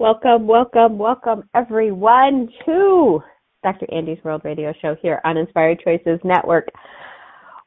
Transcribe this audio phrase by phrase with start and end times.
[0.00, 3.20] Welcome, welcome, welcome everyone to
[3.62, 3.86] Dr.
[3.92, 6.68] Andy's World Radio Show here on Inspired Choices Network.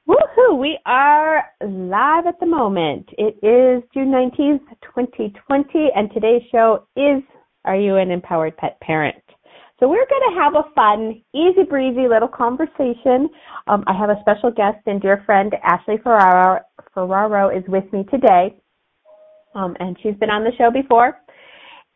[0.09, 0.57] Woohoo!
[0.57, 3.07] We are live at the moment.
[3.19, 7.21] It is June 19th, 2020, and today's show is
[7.65, 9.23] Are You an Empowered Pet Parent?
[9.79, 13.29] So we're going to have a fun, easy breezy little conversation.
[13.67, 16.61] Um, I have a special guest and dear friend, Ashley Ferraro,
[16.95, 18.59] Ferraro is with me today.
[19.53, 21.19] Um, and she's been on the show before.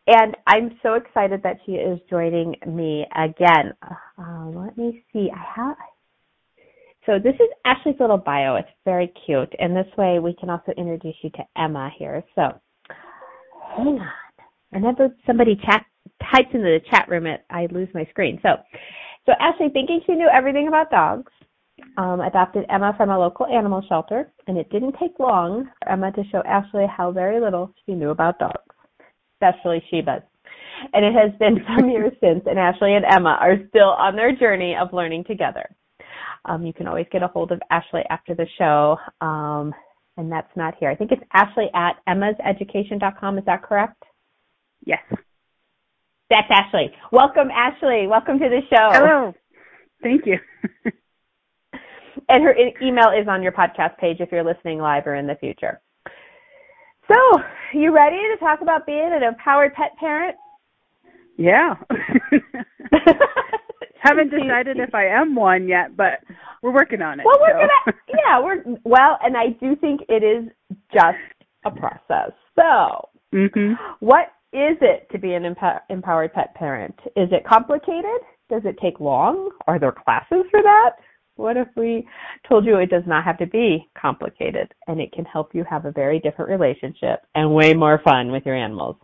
[0.08, 3.74] And I'm so excited that she is joining me again.
[3.82, 5.28] Uh, let me see.
[5.30, 5.76] I have.
[7.04, 8.56] So this is Ashley's little bio.
[8.56, 12.24] It's very cute, and this way we can also introduce you to Emma here.
[12.34, 12.58] So,
[13.76, 14.10] hang on.
[14.70, 15.84] Whenever somebody chat
[16.32, 18.38] types into the chat room, it I lose my screen.
[18.42, 18.56] So,
[19.26, 21.32] so Ashley, thinking she knew everything about dogs,
[21.98, 26.12] um, adopted Emma from a local animal shelter, and it didn't take long for Emma
[26.12, 28.62] to show Ashley how very little she knew about dogs
[29.40, 30.22] especially Shibas.
[30.92, 34.34] And it has been some years since, and Ashley and Emma are still on their
[34.34, 35.68] journey of learning together.
[36.44, 39.74] Um, you can always get a hold of Ashley after the show, um,
[40.16, 40.88] and that's not here.
[40.88, 43.38] I think it's Ashley at emmaseducation.com.
[43.38, 44.02] Is that correct?
[44.84, 45.02] Yes.
[46.30, 46.92] That's Ashley.
[47.10, 48.06] Welcome, Ashley.
[48.06, 48.88] Welcome to the show.
[48.92, 49.34] Hello.
[50.02, 50.38] Thank you.
[52.28, 55.34] and her email is on your podcast page if you're listening live or in the
[55.34, 55.80] future.
[57.08, 57.42] So,
[57.72, 60.36] you ready to talk about being an empowered pet parent?
[61.36, 61.74] Yeah.
[64.00, 66.20] Haven't decided if I am one yet, but
[66.62, 67.26] we're working on it.
[67.26, 67.66] Well, we're so.
[67.66, 70.50] gonna, yeah, we're well, and I do think it is
[70.92, 71.16] just
[71.64, 72.32] a process.
[72.54, 73.72] So, mm-hmm.
[74.00, 76.94] what is it to be an emp- empowered pet parent?
[77.16, 78.20] Is it complicated?
[78.48, 79.50] Does it take long?
[79.66, 80.90] Are there classes for that?
[81.38, 82.04] What if we
[82.48, 85.84] told you it does not have to be complicated and it can help you have
[85.84, 88.96] a very different relationship and way more fun with your animals?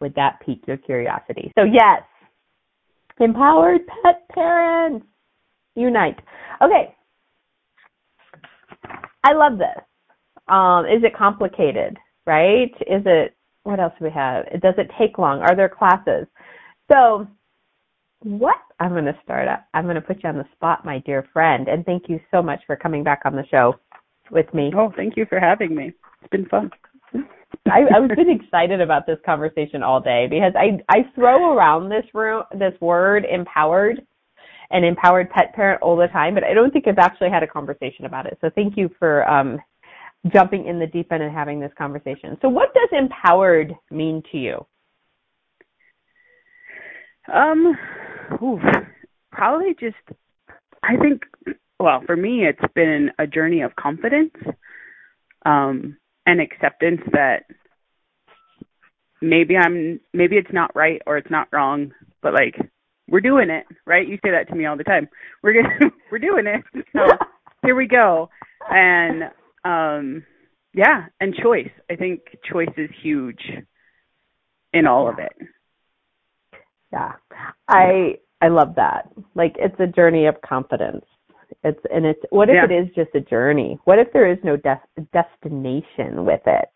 [0.00, 1.52] Would that pique your curiosity?
[1.56, 2.02] So yes,
[3.20, 5.06] empowered pet parents
[5.76, 6.18] unite.
[6.60, 6.96] Okay.
[9.22, 9.84] I love this.
[10.48, 11.96] Um, is it complicated?
[12.26, 12.74] Right?
[12.80, 14.46] Is it, what else do we have?
[14.60, 15.38] Does it take long?
[15.42, 16.26] Are there classes?
[16.90, 17.28] So
[18.24, 19.66] what I'm going to start up.
[19.74, 22.42] I'm going to put you on the spot, my dear friend, and thank you so
[22.42, 23.74] much for coming back on the show
[24.30, 24.72] with me.
[24.76, 25.92] Oh, thank you for having me.
[26.20, 26.70] It's been fun.
[27.66, 31.90] I, I was been excited about this conversation all day because I I throw around
[31.90, 34.04] this room this word empowered
[34.70, 37.46] and empowered pet parent all the time, but I don't think I've actually had a
[37.46, 38.38] conversation about it.
[38.40, 39.60] So thank you for um,
[40.32, 42.38] jumping in the deep end and having this conversation.
[42.40, 44.66] So what does empowered mean to you?
[47.32, 47.76] Um,
[48.40, 48.60] ooh,
[49.30, 49.96] probably just,
[50.82, 51.22] I think,
[51.78, 54.34] well, for me, it's been a journey of confidence
[55.44, 57.44] um, and acceptance that
[59.20, 61.92] maybe I'm, maybe it's not right or it's not wrong,
[62.22, 62.56] but like,
[63.08, 64.06] we're doing it, right?
[64.08, 65.08] You say that to me all the time.
[65.42, 66.84] We're gonna, we're doing it.
[66.94, 67.06] So
[67.62, 68.30] here we go.
[68.70, 69.24] And
[69.64, 70.24] um
[70.74, 71.70] yeah, and choice.
[71.90, 73.42] I think choice is huge
[74.72, 75.32] in all of it.
[76.92, 77.12] Yeah.
[77.68, 79.08] I I love that.
[79.34, 81.04] Like it's a journey of confidence.
[81.64, 82.64] It's and it's what if Yeah.
[82.64, 83.78] it is just a journey?
[83.84, 84.80] What if there is no des-
[85.12, 86.68] destination with it?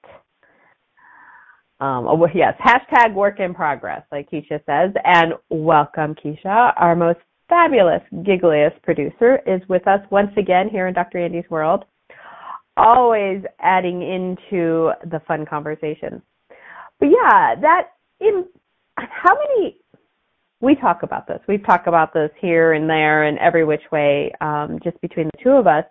[1.79, 4.95] Um, oh, yes, hashtag work in progress, like Keisha says.
[5.05, 7.19] And welcome, Keisha, our most
[7.51, 11.19] fabulous, giggliest producer, is with us once again here in Dr.
[11.19, 11.85] Andy's World,
[12.79, 16.23] always adding into the fun conversation.
[16.99, 17.89] But yeah, that
[18.21, 18.47] in
[18.97, 19.77] how many
[20.67, 21.39] we talk about this.
[21.49, 25.43] We've talked about this here and there and every which way, um, just between the
[25.43, 25.85] two of us.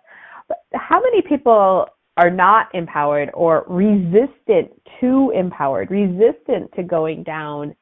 [0.48, 1.86] But how many people
[2.16, 4.70] are not empowered or resistant
[5.00, 7.74] to empowered, resistant to going down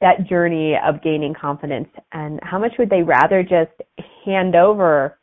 [0.00, 1.88] that journey of gaining confidence?
[2.12, 3.72] And how much would they rather just
[4.24, 5.18] hand over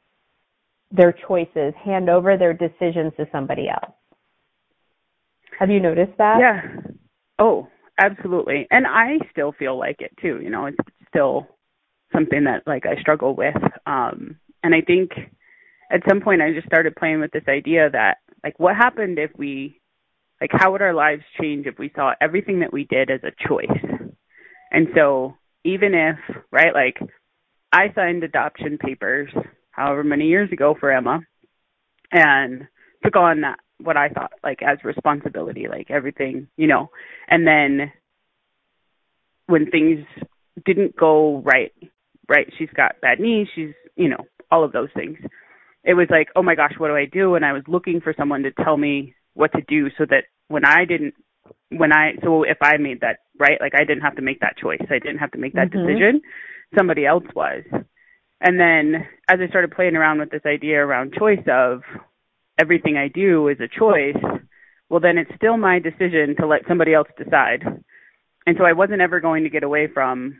[0.91, 3.95] their choices, hand over their decisions to somebody else?
[5.59, 6.39] Have you noticed that?
[6.39, 6.61] Yeah.
[7.37, 7.67] Oh,
[7.99, 8.67] absolutely.
[8.71, 10.39] And I still feel like it too.
[10.41, 10.77] You know, it's
[11.11, 11.47] still
[12.13, 13.55] something that like I struggle with.
[13.85, 15.11] Um and I think
[15.91, 19.31] at some point I just started playing with this idea that like what happened if
[19.37, 19.79] we
[20.39, 23.47] like how would our lives change if we saw everything that we did as a
[23.47, 24.09] choice?
[24.71, 26.17] And so even if,
[26.51, 26.97] right, like
[27.71, 29.29] I signed adoption papers
[29.71, 31.21] however many years ago for Emma
[32.11, 32.67] and
[33.03, 36.89] took on that what I thought like as responsibility, like everything, you know.
[37.27, 37.91] And then
[39.47, 40.05] when things
[40.65, 41.71] didn't go right,
[42.27, 45.17] right, she's got bad knees, she's, you know, all of those things.
[45.83, 47.35] It was like, oh my gosh, what do I do?
[47.35, 50.65] And I was looking for someone to tell me what to do so that when
[50.65, 51.15] I didn't
[51.69, 54.57] when I so if I made that right, like I didn't have to make that
[54.57, 54.81] choice.
[54.89, 55.87] I didn't have to make that Mhm.
[55.87, 56.21] decision.
[56.77, 57.63] Somebody else was.
[58.41, 61.83] And then as I started playing around with this idea around choice of
[62.59, 64.17] everything I do is a choice,
[64.89, 67.83] well then it's still my decision to let somebody else decide.
[68.45, 70.39] And so I wasn't ever going to get away from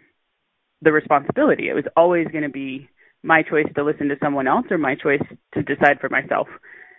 [0.81, 1.69] the responsibility.
[1.69, 2.89] It was always going to be
[3.23, 5.21] my choice to listen to someone else or my choice
[5.53, 6.47] to decide for myself.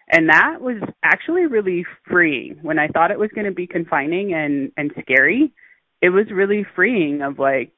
[0.09, 2.59] And that was actually really freeing.
[2.63, 5.53] When I thought it was going to be confining and and scary,
[6.01, 7.73] it was really freeing of like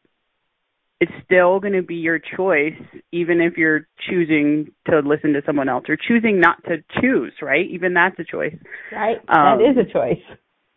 [1.00, 2.80] it's still going to be your choice
[3.12, 7.66] even if you're choosing to listen to someone else or choosing not to choose, right?
[7.70, 8.56] Even that's a choice.
[8.92, 9.18] Right?
[9.28, 10.22] Um, that is a choice.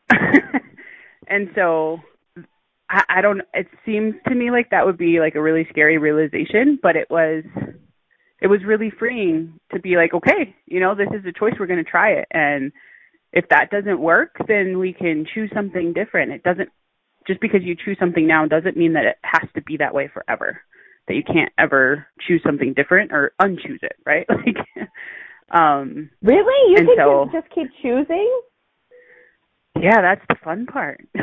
[1.28, 2.00] and so
[2.90, 5.98] I, I don't it seems to me like that would be like a really scary
[5.98, 7.44] realization, but it was
[8.40, 11.68] it was really freeing to be like, okay, you know, this is a choice, we're
[11.68, 12.72] gonna try it and
[13.34, 16.32] if that doesn't work, then we can choose something different.
[16.32, 16.70] It doesn't
[17.28, 20.10] just because you choose something now doesn't mean that it has to be that way
[20.14, 20.62] forever.
[21.08, 24.26] That you can't ever choose something different or unchoose it, right?
[24.46, 24.90] Like
[25.54, 26.72] um Really?
[26.72, 28.42] You can so- just keep choosing?
[29.82, 31.08] Yeah, that's the fun part.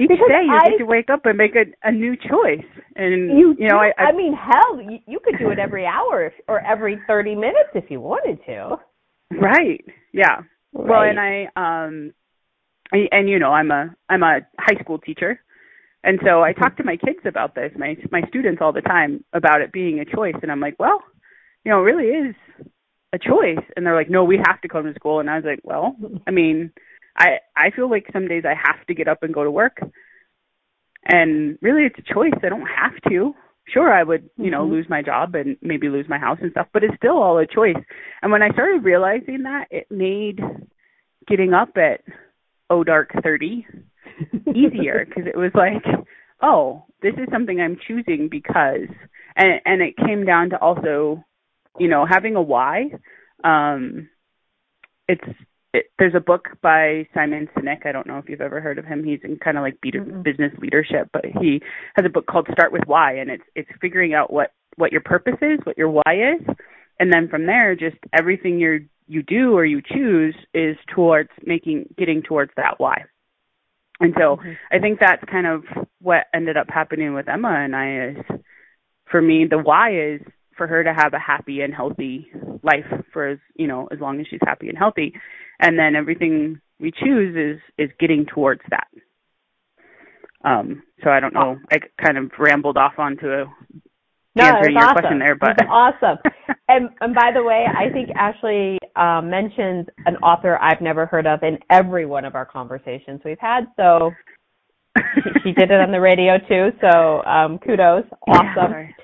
[0.00, 2.64] Each Because day you I- get to wake up and make a, a new choice,
[2.96, 5.84] and You, you know I, I, I mean, hell, you, you could do it every
[5.84, 8.76] hour if, or every 30 minutes if you wanted to.
[9.30, 10.42] right, yeah.
[10.72, 12.12] Well, and I um,
[12.92, 15.40] I, and you know I'm a I'm a high school teacher,
[16.04, 19.24] and so I talk to my kids about this, my my students all the time
[19.32, 21.02] about it being a choice, and I'm like, well,
[21.64, 22.34] you know, it really is
[23.12, 25.44] a choice, and they're like, no, we have to come to school, and I was
[25.44, 25.96] like, well,
[26.26, 26.72] I mean,
[27.16, 29.78] I I feel like some days I have to get up and go to work.
[31.04, 32.32] And really it's a choice.
[32.42, 33.34] I don't have to.
[33.68, 34.70] Sure I would, you know, Mhm.
[34.70, 37.46] lose my job and maybe lose my house and stuff, but it's still all a
[37.46, 37.76] choice.
[38.22, 40.40] And when I started realizing that, it made
[41.26, 42.02] getting up at
[42.70, 43.66] oh dark 30
[44.54, 45.84] easier because it was like,
[46.42, 48.88] oh, this is something I'm choosing because
[49.36, 51.24] and and it came down to also,
[51.78, 52.90] you know, having a why.
[53.44, 54.08] Um
[55.08, 55.24] it's
[55.72, 57.86] it, there's a book by Simon Sinek.
[57.86, 59.04] I don't know if you've ever heard of him.
[59.04, 60.22] He's in kind of like be- Mm-mm.
[60.24, 61.60] business leadership, but he
[61.94, 65.00] has a book called Start with Why, and it's it's figuring out what what your
[65.00, 66.46] purpose is, what your why is,
[66.98, 71.94] and then from there, just everything you're you do or you choose is towards making
[71.98, 73.04] getting towards that why.
[74.00, 74.56] And so Mhm.
[74.72, 75.64] I think that's kind of
[76.00, 78.16] what ended up happening with Emma and I is
[79.10, 80.20] for me the why is
[80.60, 82.26] for her to have a happy and healthy
[82.62, 82.84] life
[83.14, 85.10] for as you know as long as she's happy and healthy
[85.58, 88.88] and then everything we choose is is getting towards that
[90.44, 93.46] um so i don't know i kind of rambled off onto a
[94.34, 95.00] No, answering your awesome.
[95.00, 96.18] question there but It's awesome.
[96.68, 101.26] And and by the way, I think Ashley um, mentions an author I've never heard
[101.26, 103.62] of in every one of our conversations we've had.
[103.76, 104.12] So
[105.16, 106.68] she, she did it on the radio too.
[106.80, 108.70] So um, kudos, awesome.
[108.70, 108.94] Sorry.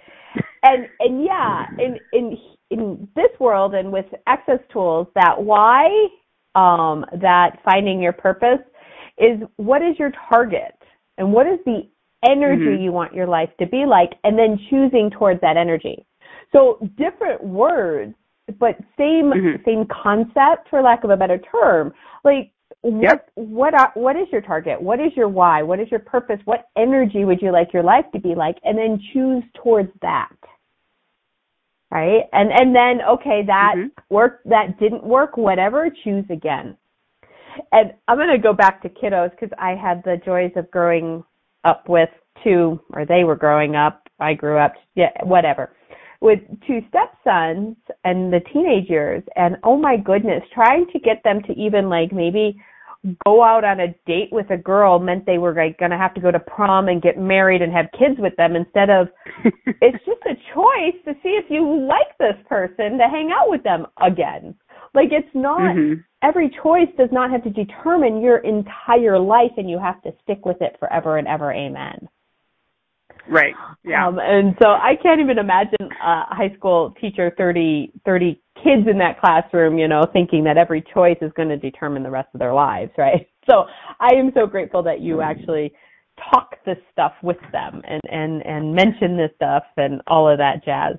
[0.66, 2.38] And and yeah, in in
[2.70, 6.08] in this world and with access tools, that why
[6.54, 8.60] um, that finding your purpose
[9.18, 10.76] is what is your target
[11.18, 11.88] and what is the
[12.28, 12.82] energy Mhm.
[12.82, 16.04] you want your life to be like, and then choosing towards that energy.
[16.52, 18.14] So different words,
[18.58, 19.64] but same Mhm.
[19.64, 21.92] same concept, for lack of a better term.
[22.24, 23.30] Like what Yep.
[23.34, 24.80] what are, what is your target?
[24.80, 25.62] What is your why?
[25.62, 26.40] What is your purpose?
[26.44, 28.58] What energy would you like your life to be like?
[28.64, 30.34] And then choose towards that.
[31.96, 32.24] Right?
[32.32, 33.90] And and then okay, that Mhm.
[34.10, 36.76] worked that didn't work, whatever, choose again.
[37.72, 41.24] And I'm going to go back to kiddos because I had the joys of growing
[41.64, 42.10] up with
[42.44, 44.10] two, or they were growing up.
[44.20, 45.70] I grew up, yeah, whatever,
[46.20, 49.22] with two stepsons and the teenage years.
[49.34, 52.60] And oh my goodness, trying to get them to even like maybe
[53.24, 56.14] go out on a date with a girl meant they were like going to have
[56.14, 59.08] to go to prom and get married and have kids with them instead of
[59.44, 63.62] it's just a choice to see if you like this person to hang out with
[63.62, 64.54] them again.
[64.94, 66.02] Like it's not Mhm.
[66.22, 70.44] every choice does not have to determine your entire life and you have to stick
[70.46, 71.52] with it forever and ever.
[71.52, 72.08] Amen.
[73.28, 73.54] Right
[73.84, 78.88] yeah Um, and so I can't even imagine a high school teacher, 30, 30 kids
[78.90, 82.28] in that classroom, you know, thinking that every choice is going to determine the rest
[82.34, 83.26] of their lives, right?
[83.48, 83.64] So
[84.00, 85.72] I am so grateful that you actually
[86.32, 90.64] talk this stuff with them and and and mention this stuff and all of that
[90.64, 90.96] jazz.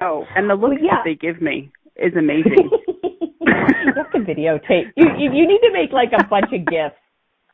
[0.00, 0.96] Oh, and the looks Well, yeah.
[0.96, 2.70] that they give me is amazing.
[3.42, 4.92] you have to videotape.
[4.96, 6.96] You, you you need to make like a bunch of gifs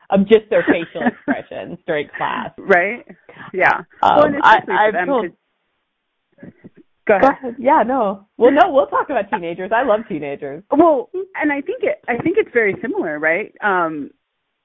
[0.09, 2.51] of just their facial expressions during class.
[2.57, 3.05] right?
[3.53, 3.81] Yeah.
[4.01, 6.51] Um, well, I- I've them told- 'cause-
[7.07, 7.37] Go Go ahead.
[7.43, 7.55] ahead.
[7.59, 8.27] Yeah, no.
[8.37, 9.71] Well, no, we'll talk about teenagers.
[9.71, 10.63] I love teenagers.
[10.71, 13.53] Well, and I think it I think it's very similar, right?
[13.61, 14.11] Um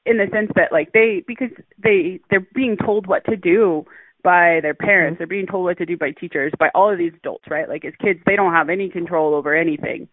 [0.04, 3.84] in the sense that like they because they they're being told what to do
[4.22, 5.18] by their parents, Mhm.
[5.18, 7.68] they're being told what to do by teachers, by all of these adults, right?
[7.68, 10.08] Like as kids, they don't have any control over anything.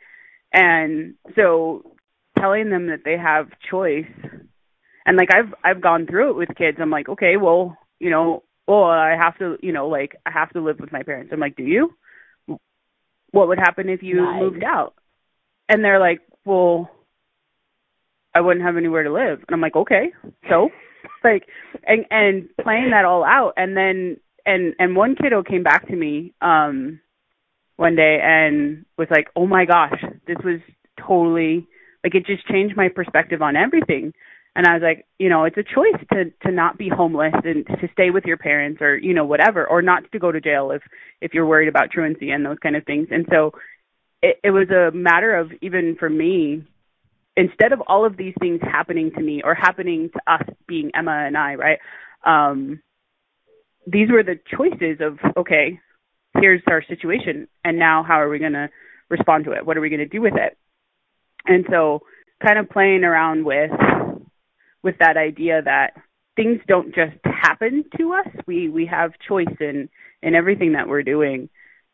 [0.54, 1.84] And so
[2.40, 4.10] telling them that they have choice
[5.06, 6.80] and like I've I've gone through it with kids.
[6.80, 10.52] I'm like, "Okay, well, you know, well, I have to, you know, like I have
[10.52, 11.94] to live with my parents." I'm like, "Do you?"
[13.32, 14.42] What would happen if you Nice.
[14.42, 14.94] moved out?
[15.70, 16.90] And they're like, "Well,
[18.36, 20.12] I wouldn't have anywhere to live." And I'm like, "Okay."
[20.50, 20.70] So,
[21.24, 21.48] like
[21.86, 25.96] and and playing that all out and then and and one kiddo came back to
[25.96, 27.00] me um
[27.76, 30.60] one day and was like, "Oh my gosh, this was
[31.00, 31.68] totally
[32.04, 34.14] like it just changed my perspective on everything."
[34.56, 37.66] And I was like, you know, it's a choice to to not be homeless and
[37.66, 40.72] to stay with your parents or you know whatever or not to go to jail
[40.72, 40.84] if
[41.22, 43.08] if you're worried about truancy and those kind of things.
[43.12, 43.52] And so
[44.22, 46.64] it it was a matter of even for me
[47.36, 51.24] instead of all of these things happening to me or happening to us being Emma
[51.26, 51.80] and I, right?
[52.24, 52.82] Um
[53.88, 55.80] these were the choices of okay,
[56.40, 58.70] here's our situation and now how are we going to
[59.10, 59.66] respond to it?
[59.66, 60.58] What are we going to do with it?
[61.46, 62.04] And so
[62.42, 63.72] kind of playing around with
[64.84, 65.94] with that idea that
[66.36, 68.28] things don't just happen to us.
[68.46, 69.90] We we have choice in
[70.22, 71.50] in everything that we're doing.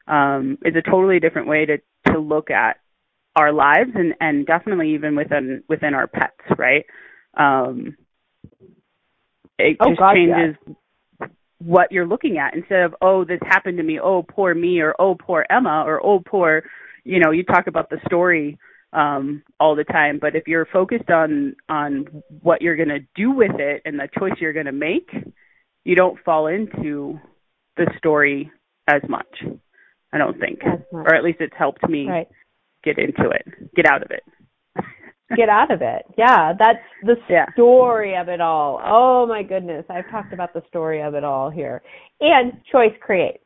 [0.08, 1.78] Um, is a totally different way to
[2.12, 2.78] to look at
[3.36, 6.86] our lives and and definitely even within within our pets, right?
[7.38, 7.96] Um,
[9.58, 10.56] it Oh, just God, changes
[11.60, 14.96] what you're looking at instead of oh this happened to me oh poor me or
[14.98, 16.64] oh poor Emma or oh poor
[17.04, 18.58] you know you talk about the story
[18.94, 22.06] um all the time but if you're focused on on
[22.42, 25.10] what you're going to do with it and the choice you're going to make
[25.84, 27.20] you don't fall into
[27.78, 28.52] the story
[28.88, 29.44] as much
[30.12, 30.60] i don't think
[30.92, 32.28] or at least it's helped me Right.
[32.84, 34.24] get into it get out of it
[35.36, 36.06] Get out of it.
[36.18, 37.46] Yeah, that's the Yeah.
[37.54, 38.82] story of it all.
[38.84, 41.84] Oh my goodness, I've talked about the story of it all here.
[42.20, 43.44] And choice creates.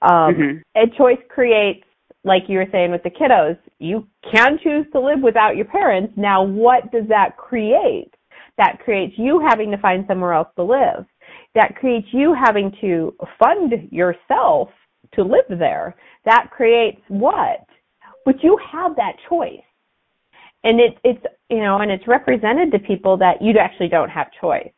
[0.00, 0.62] Um, Mhm.
[0.74, 1.86] And choice creates,
[2.24, 6.12] like you were saying with the kiddos, you can choose to live without your parents.
[6.16, 8.12] Now, what does that create?
[8.56, 11.06] That creates you having to find somewhere else to live.
[11.54, 14.68] That creates you having to fund yourself
[15.14, 15.96] to live there.
[16.24, 17.64] That creates what?
[18.24, 19.62] But you have that choice.
[20.64, 24.26] And it, it's, you know, and it's represented to people that you actually don't have
[24.40, 24.72] choice.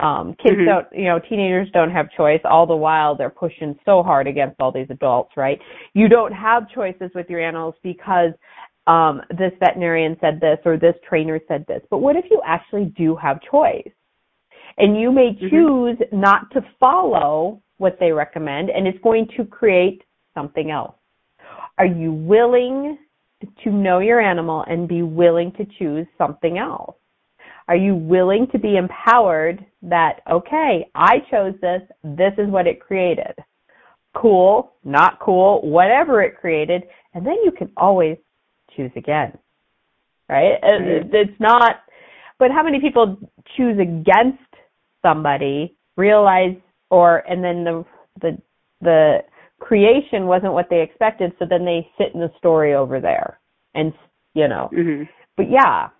[0.00, 0.64] Um, kids Mhm.
[0.64, 2.40] don't, you know, teenagers don't have choice.
[2.44, 5.60] All the while they're pushing so hard against all these adults, right?
[5.92, 8.32] You don't have choices with your animals because
[8.86, 11.82] um, this veterinarian said this or this trainer said this.
[11.90, 13.92] But what if you actually do have choice?
[14.78, 15.50] And you may Mhm.
[15.50, 20.02] choose not to follow what they recommend, and it's going to create
[20.34, 20.96] something else.
[21.78, 22.98] Are you willing
[23.62, 26.96] to know your animal and be willing to choose something else?
[27.70, 32.80] Are you willing to be empowered that, okay, I chose this, this is what it
[32.80, 33.32] created?
[34.12, 36.82] Cool, not cool, whatever it created,
[37.14, 38.16] and then you can always
[38.74, 39.38] choose again.
[40.28, 40.60] Right?
[40.60, 41.14] Mhm.
[41.14, 41.84] It's not,
[42.40, 43.16] but how many people
[43.56, 44.42] choose against
[45.00, 46.56] somebody, realize,
[46.90, 47.84] or, and then the,
[48.20, 48.42] the,
[48.80, 49.24] the
[49.60, 53.38] creation wasn't what they expected, so then they sit in the story over there.
[53.76, 53.92] And,
[54.34, 55.08] you know, Mhm.
[55.36, 55.90] but yeah,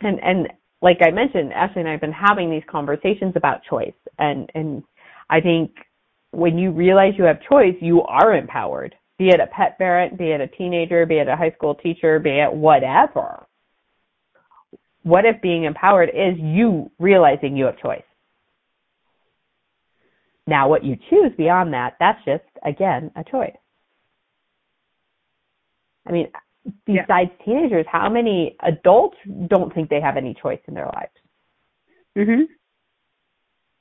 [0.00, 3.94] and and like I mentioned, Ashley and I have been having these conversations about choice,
[4.18, 4.82] and and
[5.28, 5.72] I think
[6.30, 8.94] when you realize you have choice, you are empowered.
[9.18, 12.18] Be it a pet parent, be it a teenager, be it a high school teacher,
[12.20, 13.46] be it whatever.
[15.02, 18.02] What if being empowered is you realizing you have choice?
[20.46, 23.56] Now, what you choose beyond that, that's just, again, a choice.
[26.06, 26.28] I mean,
[26.86, 27.02] Yeah.
[27.02, 29.16] besides teenagers, how many adults
[29.48, 31.12] don't think they have any choice in their lives?
[32.16, 32.46] Mhm.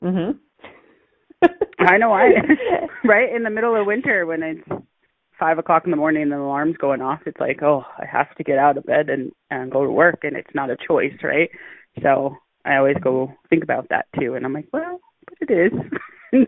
[0.03, 0.39] Mhm.
[1.79, 2.29] I know I
[3.03, 4.67] right in the middle of winter when it's
[5.39, 8.33] five o'clock in the morning and the alarm's going off, it's like, oh, I have
[8.35, 11.13] to get out of bed and and go to work, and it's not a choice,
[11.23, 11.49] right?
[12.01, 16.47] So I always go think about that too, and I'm like, well, but it is.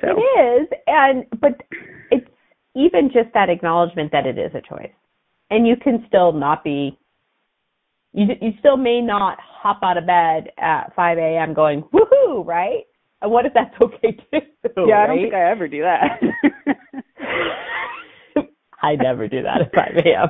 [0.00, 0.08] so.
[0.18, 1.60] It is, and but
[2.76, 4.92] even just that acknowledgement that it is a choice,
[5.50, 6.96] and you can still not be.
[8.12, 11.54] You you still may not hop out of bed at 5 a.m.
[11.54, 12.84] going, woohoo, right?
[13.22, 14.40] And what if that's okay too?
[14.86, 16.20] Yeah, I don't think I ever do that.
[18.82, 20.28] I never do that at 5 a.m.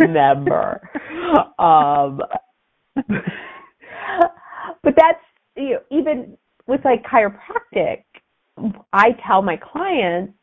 [0.12, 0.80] never.
[1.58, 2.20] Um,
[4.82, 5.20] but that's
[5.56, 6.36] you know, even
[6.66, 8.04] with like chiropractic,
[8.92, 10.34] I tell my clients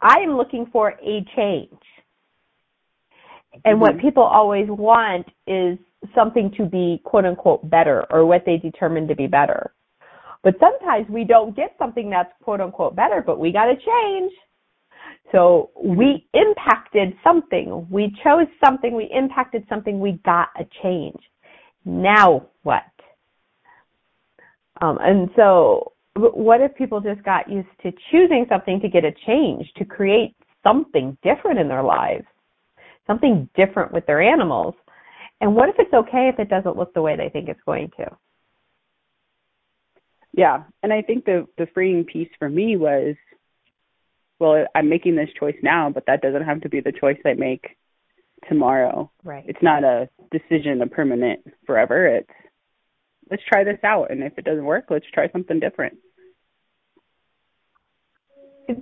[0.00, 1.82] I am looking for a change.
[3.64, 4.00] And what Mhm.
[4.00, 5.78] people always want is
[6.14, 9.72] something to be quote unquote better or what they determine to be better.
[10.42, 14.32] But sometimes we don't get something that's quote unquote better, but we got to change.
[15.32, 17.86] So we impacted something.
[17.90, 18.94] We chose something.
[18.94, 20.00] We impacted something.
[20.00, 21.20] We got a change.
[21.84, 22.84] Now what?
[24.80, 29.12] Um, and so what if people just got used to choosing something to get a
[29.26, 30.34] change, to create
[30.66, 32.24] something different in their lives,
[33.06, 34.74] something different with their animals?
[35.40, 37.90] And what if it's okay if it doesn't look the way they think it's going
[37.98, 38.16] to?
[40.38, 43.16] yeah, and I think the the freeing piece for me was,
[44.38, 47.34] well, I'm making this choice now, but that doesn't have to be the choice I
[47.34, 47.76] make
[48.48, 49.10] tomorrow.
[49.24, 49.44] Right.
[49.48, 52.06] It's not a decision, a permanent forever.
[52.06, 52.30] It's
[53.28, 55.98] let's try this out, and if it doesn't work, let's try something different.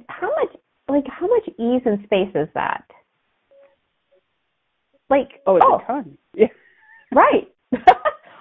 [0.09, 0.57] How much
[0.88, 2.85] like how much ease and space is that?
[5.11, 6.19] Like Oh, it's oh, a ton.
[6.35, 6.47] Yeah.
[7.14, 7.49] right.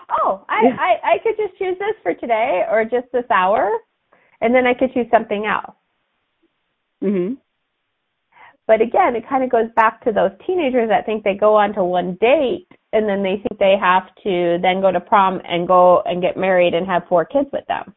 [0.09, 0.77] oh, I, Yeah.
[0.79, 3.71] I I could just choose this for today or just this hour,
[4.41, 5.75] and then I could choose something else.
[7.03, 7.37] Mhm.
[8.67, 11.73] But again, it kind of goes back to those teenagers that think they go on
[11.75, 15.67] to one date and then they think they have to then go to prom and
[15.67, 17.93] go and get married and have four kids with them.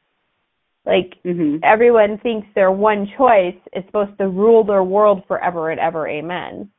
[0.88, 1.60] Like Mhm.
[1.62, 6.70] everyone thinks their one choice is supposed to rule their world forever and ever, amen.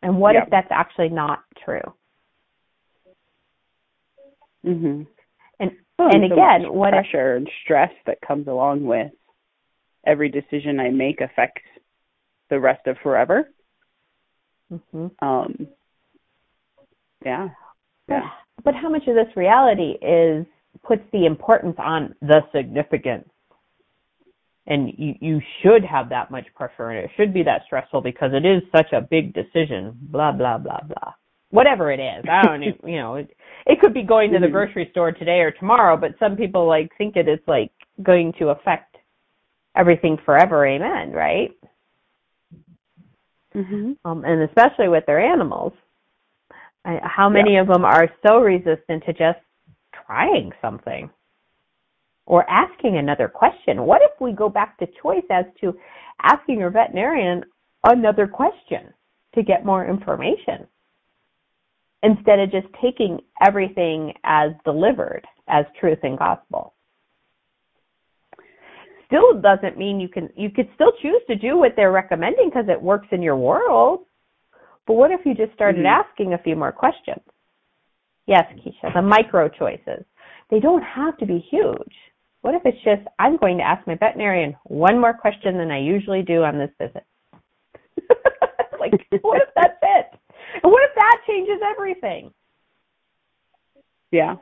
[0.00, 0.44] And what Yeah.
[0.44, 1.92] if that's actually not true?
[4.64, 5.08] Mhm.
[5.58, 9.12] And Well, and so again, much what if pressure and stress that comes along with
[10.04, 11.62] every decision I make affects
[12.48, 13.52] the rest of forever.
[14.70, 15.10] Mhm.
[15.20, 15.66] Um.
[17.24, 17.50] Yeah.
[18.06, 18.30] But, Yeah.
[18.62, 20.46] but how much of this reality is
[20.84, 23.28] puts the importance on the significance?
[24.66, 28.30] And you, you should have that much pressure and it should be that stressful because
[28.32, 31.12] it is such a big decision, blah, blah, blah, blah.
[31.50, 32.24] Whatever it is.
[32.30, 34.52] I don't even, you know, it, it could be going to the Mhm.
[34.52, 38.50] grocery store today or tomorrow, but some people like think it is like going to
[38.50, 38.96] affect
[39.74, 41.50] everything forever, amen, right?
[43.54, 43.96] Mhm.
[44.04, 45.74] um, and especially with their animals.
[46.84, 49.38] I, how many of them are so resistant to just
[50.06, 51.10] trying something
[52.26, 53.84] or asking another question?
[53.84, 55.74] What if we go back to choice as to
[56.22, 57.44] asking your veterinarian
[57.84, 58.92] another question
[59.34, 60.66] to get more information
[62.02, 66.74] instead of just taking everything as delivered as truth and gospel?
[69.12, 72.64] still doesn't mean you can you could still choose to do what they're recommending because
[72.68, 74.00] it works in your world.
[74.86, 75.90] But what if you just started Mhm.
[75.90, 77.22] asking a few more questions?
[78.26, 80.04] Yes, Keisha, the micro choices.
[80.50, 81.94] They don't have to be huge.
[82.42, 85.80] What if it's just I'm going to ask my veterinarian one more question than I
[85.80, 87.04] usually do on this visit?
[88.80, 90.06] like, what if that's it?
[90.62, 92.32] And what if that changes everything?
[94.10, 94.34] Yeah.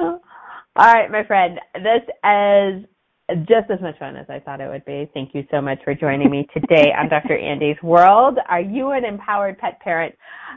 [0.00, 1.60] All right, my friend.
[1.74, 2.84] This is
[3.30, 5.10] just as much fun as I thought it would be.
[5.14, 7.38] Thank you so much for joining me today on Dr.
[7.38, 8.38] Andy's World.
[8.48, 10.14] Are you an empowered pet parent?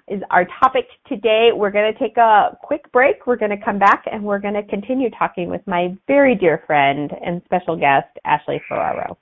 [0.07, 1.49] Is our topic today.
[1.53, 3.25] We're going to take a quick break.
[3.25, 6.63] We're going to come back and we're going to continue talking with my very dear
[6.67, 9.17] friend and special guest, Ashley Ferraro.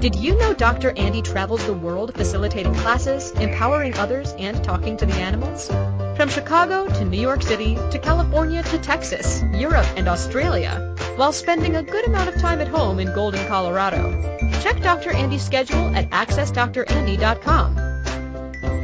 [0.00, 0.92] Did you know Dr.
[0.96, 5.70] Andy travels the world facilitating classes, empowering others, and talking to the animals?
[6.16, 11.76] From Chicago to New York City to California to Texas, Europe, and Australia, while spending
[11.76, 14.38] a good amount of time at home in Golden, Colorado.
[14.62, 15.12] Check Dr.
[15.12, 17.76] Andy's schedule at accessdrandy.com.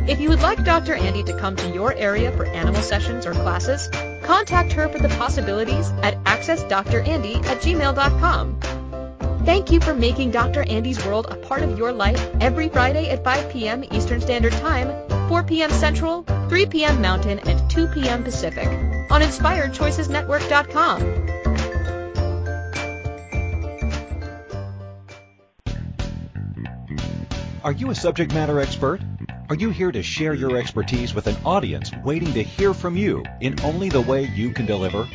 [0.06, 0.92] If you would like Dr.
[0.94, 3.88] Andy to come to your area for animal sessions or classes,
[4.24, 8.81] contact her for the possibilities at accessdrandy at gmail.com.
[9.44, 10.62] Thank you for making Dr.
[10.68, 13.82] Andy's World a part of your life every Friday at 5 p.m.
[13.90, 14.88] Eastern Standard Time,
[15.28, 15.70] 4 p.m.
[15.70, 17.02] Central, 3 p.m.
[17.02, 18.22] Mountain, and 2 p.m.
[18.22, 18.68] Pacific
[19.10, 21.28] on InspiredChoicesNetwork.com.
[27.64, 29.00] Are you a subject matter expert?
[29.48, 33.24] Are you here to share your expertise with an audience waiting to hear from you
[33.40, 35.08] in only the way you can deliver?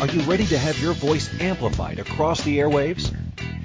[0.00, 3.14] Are you ready to have your voice amplified across the airwaves?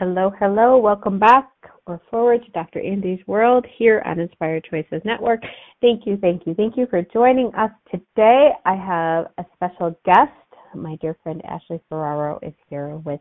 [0.00, 0.78] Hello, hello.
[0.78, 1.50] Welcome back
[1.84, 2.80] or forward to Dr.
[2.80, 5.42] Andy's World here on Inspired Choices Network.
[5.82, 8.48] Thank you, thank you, thank you for joining us today.
[8.64, 10.32] I have a special guest.
[10.74, 13.20] My dear friend Ashley Ferraro is here with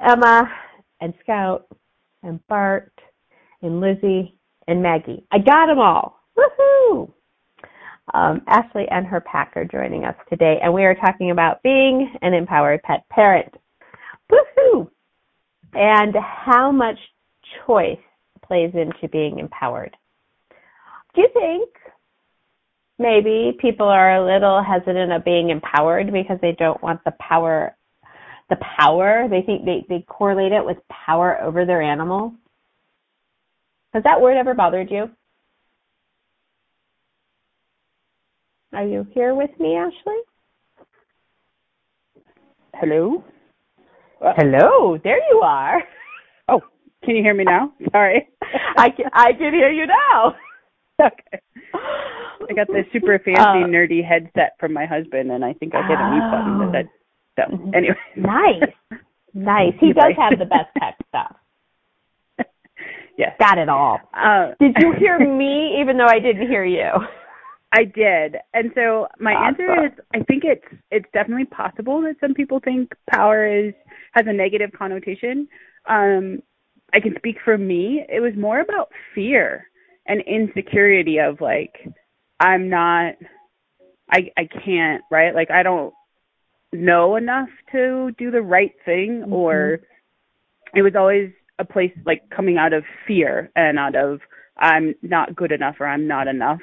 [0.00, 0.48] Emma
[1.00, 1.66] and Scout
[2.22, 2.92] and Bart
[3.62, 5.26] and Lizzie and Maggie.
[5.32, 6.20] I got them all.
[6.38, 7.10] Woohoo!
[8.14, 12.14] Um, Ashley and her pack are joining us today, and we are talking about being
[12.22, 13.52] an empowered pet parent.
[14.30, 14.88] Woohoo!
[15.74, 16.98] And how much
[17.66, 17.98] choice
[18.46, 19.96] plays into being empowered.
[21.14, 21.70] Do you think
[22.98, 27.76] maybe people are a little hesitant of being empowered because they don't want the power
[28.50, 32.34] the power they think they, they correlate it with power over their animal
[33.94, 35.10] has that word ever bothered you
[38.74, 40.20] are you here with me ashley
[42.80, 43.22] Hello?
[44.36, 45.82] Hello there you are
[46.48, 46.60] Oh,
[47.04, 47.72] can you hear me now?
[47.92, 48.28] Sorry.
[48.76, 50.34] i can i can hear you now
[51.02, 51.40] okay.
[51.74, 55.82] I got this super fancy Uh, nerdy headset from my husband, and I think I
[55.88, 56.86] hit a mute button that
[57.36, 57.72] said so.
[57.76, 57.96] Anyway.
[58.16, 59.00] Nice.
[59.34, 59.72] Nice.
[59.80, 61.34] He does have the best tech stuff.
[63.18, 63.34] yes.
[63.40, 63.98] Got it all.
[64.14, 66.90] Uh, Did you hear me even though I didn't hear you?
[67.72, 68.36] I did.
[68.52, 72.92] And so my answer is I think it's it's definitely possible that some people think
[73.10, 73.74] power is
[74.14, 75.48] has a negative connotation.
[75.88, 76.42] Um
[76.92, 78.04] I can speak for me.
[78.08, 79.66] It was more about fear
[80.06, 81.74] and insecurity of like
[82.40, 83.14] I'm not
[84.10, 85.34] I I can't, right?
[85.34, 85.92] Like I don't
[86.72, 89.80] know enough to do the right thing or
[90.74, 94.20] it was always a place like coming out of fear and out of
[94.58, 96.60] I'm not good enough or I'm not enough.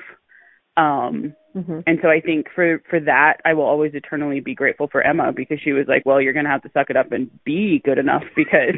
[0.77, 1.79] Um Mm-hmm.
[1.85, 5.33] and so I think for for that I will always eternally be grateful for Emma
[5.35, 7.81] because she was like, "Well, you're going to have to suck it up and be
[7.83, 8.75] good enough because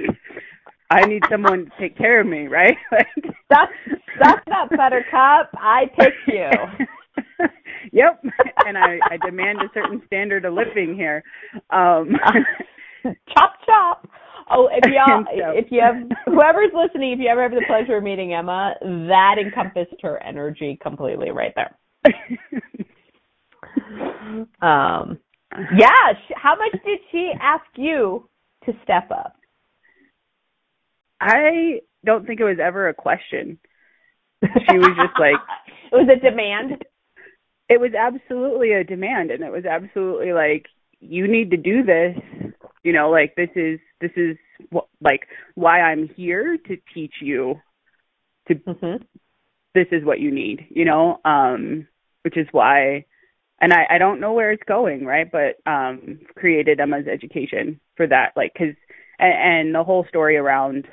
[0.89, 3.07] I need someone to take care of me, right?" Like
[3.47, 3.69] Suck,
[4.23, 5.51] suck up, Buttercup.
[5.53, 6.49] I pick you.
[7.91, 8.23] yep.
[8.65, 11.23] And I I demand a certain standard of living here.
[11.69, 12.15] Um
[13.03, 14.09] chop chop.
[14.49, 18.03] Oh, if y'all, if you have whoever's listening, if you ever have the pleasure of
[18.03, 21.77] meeting Emma, that encompassed her energy completely right there.
[24.61, 25.19] Um,
[25.71, 26.13] yeah.
[26.27, 28.29] sh- How much did she ask you
[28.65, 29.35] to step up?
[31.19, 33.59] I don't think it was ever a question.
[34.67, 35.35] She was just like
[35.91, 36.83] it was a demand.
[37.69, 40.65] it was absolutely a demand and it was absolutely like
[40.99, 42.17] you need to do this
[42.83, 44.37] you know like this is this is
[44.73, 45.21] wh- like
[45.55, 47.55] why i'm here to teach you
[48.47, 48.95] to hmm
[49.73, 51.87] this is what you need you know um
[52.23, 53.05] which is why
[53.61, 55.31] and i i don't know where it's going right?
[55.31, 58.75] But um created emma's education for that like cuz
[59.19, 60.87] and, and the whole story around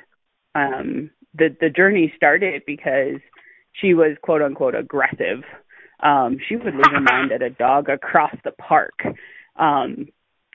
[0.55, 3.19] um the the journey started because
[3.73, 5.43] she was quote unquote aggressive.
[6.01, 9.03] Um she would lose her mind at a dog across the park
[9.57, 10.07] um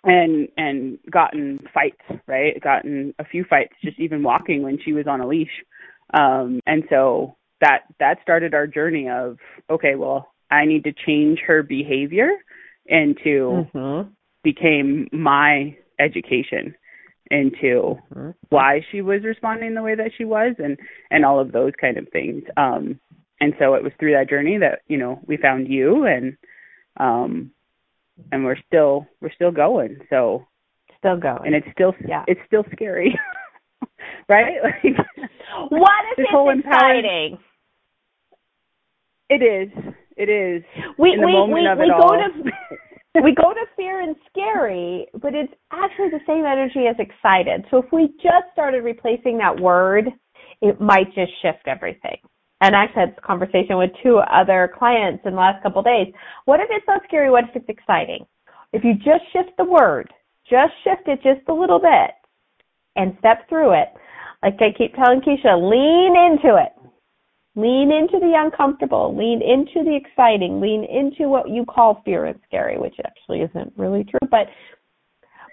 [0.05, 2.61] and and gotten fights right?
[2.63, 5.65] Gotten a few fights just even walking when she was on a leash.
[6.15, 9.39] Um and so that that started our journey of
[9.71, 12.31] okay well i need to change her behavior
[12.87, 14.03] into hmm
[14.45, 16.75] became my education
[17.31, 20.79] into hmm why she was responding the way that she was and
[21.11, 22.45] and all of those kind of things.
[22.57, 23.01] Um
[23.41, 26.37] and so it was through that journey that you know we found you and
[26.99, 27.51] um
[28.31, 29.99] and we're still we're still going.
[30.11, 30.47] So
[30.99, 31.47] Still going.
[31.47, 32.25] and it's still Yeah.
[32.29, 33.19] it's still scary.
[34.29, 34.57] Right?
[34.63, 34.97] Like
[35.71, 37.39] what if this it's whole exciting?
[39.29, 40.63] it is it is
[40.99, 43.65] We in the we moment we, of we it go all to we go to
[43.77, 47.65] fear and scary, but it's actually the same energy as excited.
[47.71, 50.09] So if we just started replacing that word,
[50.61, 52.19] it might just shift everything.
[52.61, 55.85] And I actually had this conversation with two other clients in the last couple of
[55.85, 56.13] days.
[56.47, 57.31] What if it's not scary?
[57.31, 58.27] What if it's exciting?
[58.73, 60.13] If you just shift the word,
[60.49, 62.13] just shift it just a little bit
[62.97, 63.89] and step through it.
[64.43, 66.73] Like I keep telling Keisha, lean into it.
[67.57, 72.39] Lean into the uncomfortable, lean into the exciting, lean into what you call fear and
[72.47, 74.29] scary, which actually isn't really true.
[74.31, 74.49] But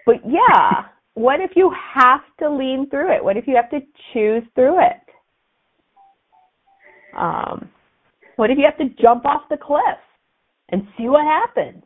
[0.05, 3.23] but yeah, what if you have to lean through it?
[3.23, 3.79] What if you have to
[4.13, 4.99] choose through it?
[7.17, 7.69] Um,
[8.35, 9.81] what if you have to jump off the cliff
[10.69, 11.83] and see what happens?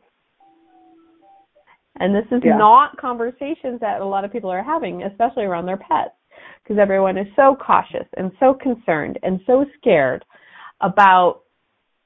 [2.00, 2.56] And this is yeah.
[2.56, 6.17] not conversations that a lot of people are having, especially around their pets
[6.62, 10.24] because everyone is so cautious and so concerned and so scared
[10.80, 11.42] about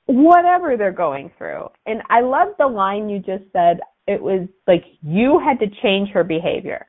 [0.06, 1.68] whatever they're going through.
[1.86, 3.80] And I love the line you just said.
[4.06, 6.86] It was like you had to change her behavior.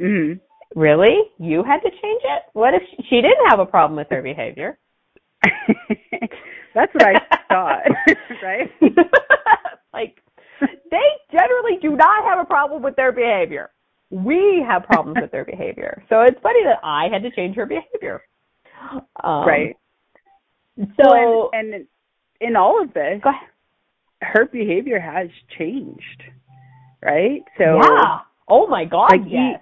[0.00, 0.40] Mhm.
[0.74, 1.30] Really?
[1.38, 2.42] You had to change it?
[2.54, 4.78] What if she didn't have a problem with her behavior?
[6.74, 7.82] That's what I thought,
[8.42, 8.70] right?
[9.92, 10.16] like
[10.60, 13.70] they generally do not have a problem with their behavior
[14.12, 16.04] we have problems with their behavior.
[16.10, 18.22] So it's funny that I had to change her behavior.
[19.24, 19.76] Um, right.
[20.76, 21.86] So well, and, and
[22.40, 23.22] in all of this,
[24.20, 26.22] her behavior has changed,
[27.02, 27.40] right?
[27.56, 28.18] So yeah.
[28.48, 29.12] Oh my God.
[29.12, 29.60] Like yes.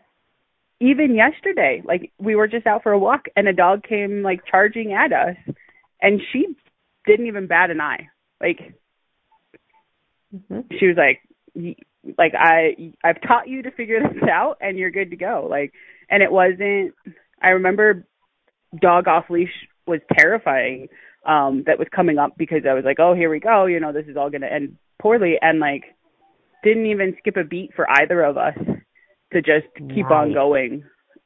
[0.80, 4.22] E- even yesterday, like we were just out for a walk, and a dog came
[4.22, 5.36] like charging at us,
[6.02, 6.56] and she
[7.06, 8.08] didn't even bat an eye.
[8.40, 8.74] Like
[10.34, 10.60] mm-hmm.
[10.78, 11.20] she was like,
[12.18, 15.46] like I I've taught you to figure this out and you're good to go.
[15.48, 15.72] Like
[16.08, 16.94] and it wasn't
[17.42, 18.06] I remember
[18.80, 19.52] dog off leash
[19.86, 20.88] was terrifying
[21.26, 23.92] um that was coming up because I was like, "Oh, here we go, you know,
[23.92, 25.84] this is all going to end poorly." And like
[26.62, 28.56] didn't even skip a beat for either of us
[29.32, 30.22] to just keep right.
[30.22, 30.84] on going.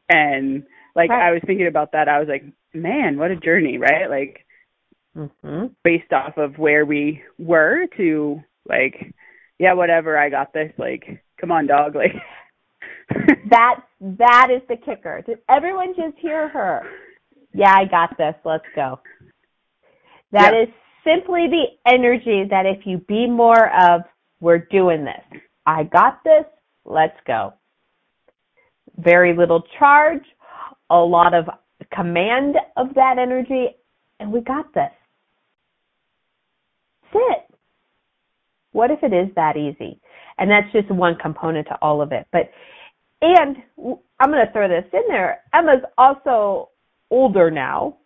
[0.08, 1.28] And like right.
[1.28, 4.44] I was thinking about that, I was like, "Man, what a journey, right?" Like
[5.16, 5.66] mm-hmm.
[5.82, 9.14] based off of where we were to like
[9.58, 10.72] yeah, whatever, I got this.
[10.78, 11.94] Like, come on, dog.
[11.94, 12.12] Like
[13.50, 15.22] that that is the kicker.
[15.26, 16.82] Did everyone just hear her?
[17.52, 18.34] Yeah, I got this.
[18.44, 19.00] Let's go.
[20.32, 20.62] That yeah.
[20.62, 20.68] is
[21.04, 24.02] simply the energy that if you be more of,
[24.40, 25.40] we're doing this.
[25.66, 26.44] I got this.
[26.84, 27.54] Let's go.
[28.98, 30.22] Very little charge,
[30.90, 31.46] a lot of
[31.92, 33.68] command of that energy,
[34.18, 34.90] and we got this.
[37.12, 37.43] Sit.
[38.74, 40.00] What if it is that easy?
[40.36, 42.26] And that's just one component to all of it.
[42.32, 42.50] But,
[43.22, 45.42] and I'm going to throw this in there.
[45.54, 46.70] Emma's also
[47.08, 47.98] older now,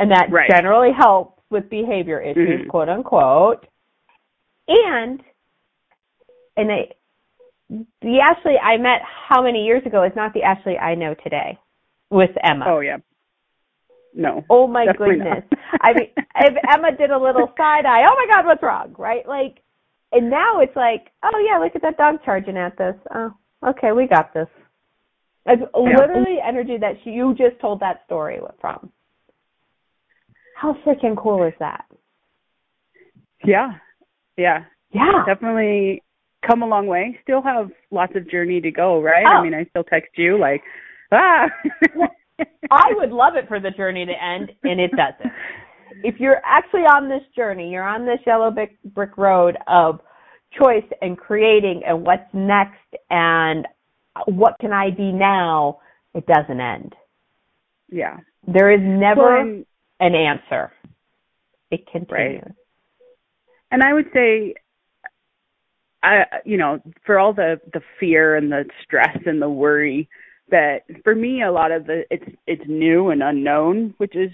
[0.00, 0.50] and that right.
[0.50, 2.70] generally helps with behavior issues, mm-hmm.
[2.70, 3.66] quote unquote.
[4.66, 5.22] And,
[6.56, 6.96] and they,
[7.70, 11.56] the Ashley I met how many years ago is not the Ashley I know today
[12.10, 12.64] with Emma.
[12.66, 12.96] Oh yeah.
[14.12, 14.44] No.
[14.50, 15.44] Oh my goodness.
[15.80, 18.94] I mean, if Emma did a little side eye, oh my God, what's wrong?
[18.98, 19.28] Right?
[19.28, 19.62] Like,
[20.12, 22.94] and now it's like, oh yeah, look at that dog charging at this.
[23.14, 23.32] Oh,
[23.66, 24.48] okay, we got this.
[25.46, 25.80] It's yeah.
[25.80, 28.90] literally energy that she, you just told that story from.
[30.56, 31.84] How freaking cool is that?
[33.44, 33.72] Yeah,
[34.36, 35.24] yeah, yeah.
[35.26, 36.02] Definitely
[36.46, 37.18] come a long way.
[37.22, 39.26] Still have lots of journey to go, right?
[39.26, 39.36] Oh.
[39.36, 40.62] I mean, I still text you like,
[41.12, 41.46] ah.
[42.70, 45.32] I would love it for the journey to end, and it doesn't
[46.02, 50.00] if you're actually on this journey, you're on this yellow brick, brick road of
[50.60, 52.78] choice and creating and what's next
[53.10, 53.66] and
[54.26, 55.80] what can I be now,
[56.14, 56.94] it doesn't end.
[57.90, 58.18] Yeah.
[58.46, 59.62] There is never well,
[60.00, 60.72] an answer.
[61.70, 62.42] It continues.
[62.42, 62.54] Right.
[63.70, 64.54] And I would say
[66.02, 70.08] I you know, for all the the fear and the stress and the worry
[70.50, 74.30] that for me a lot of the it's it's new and unknown, which is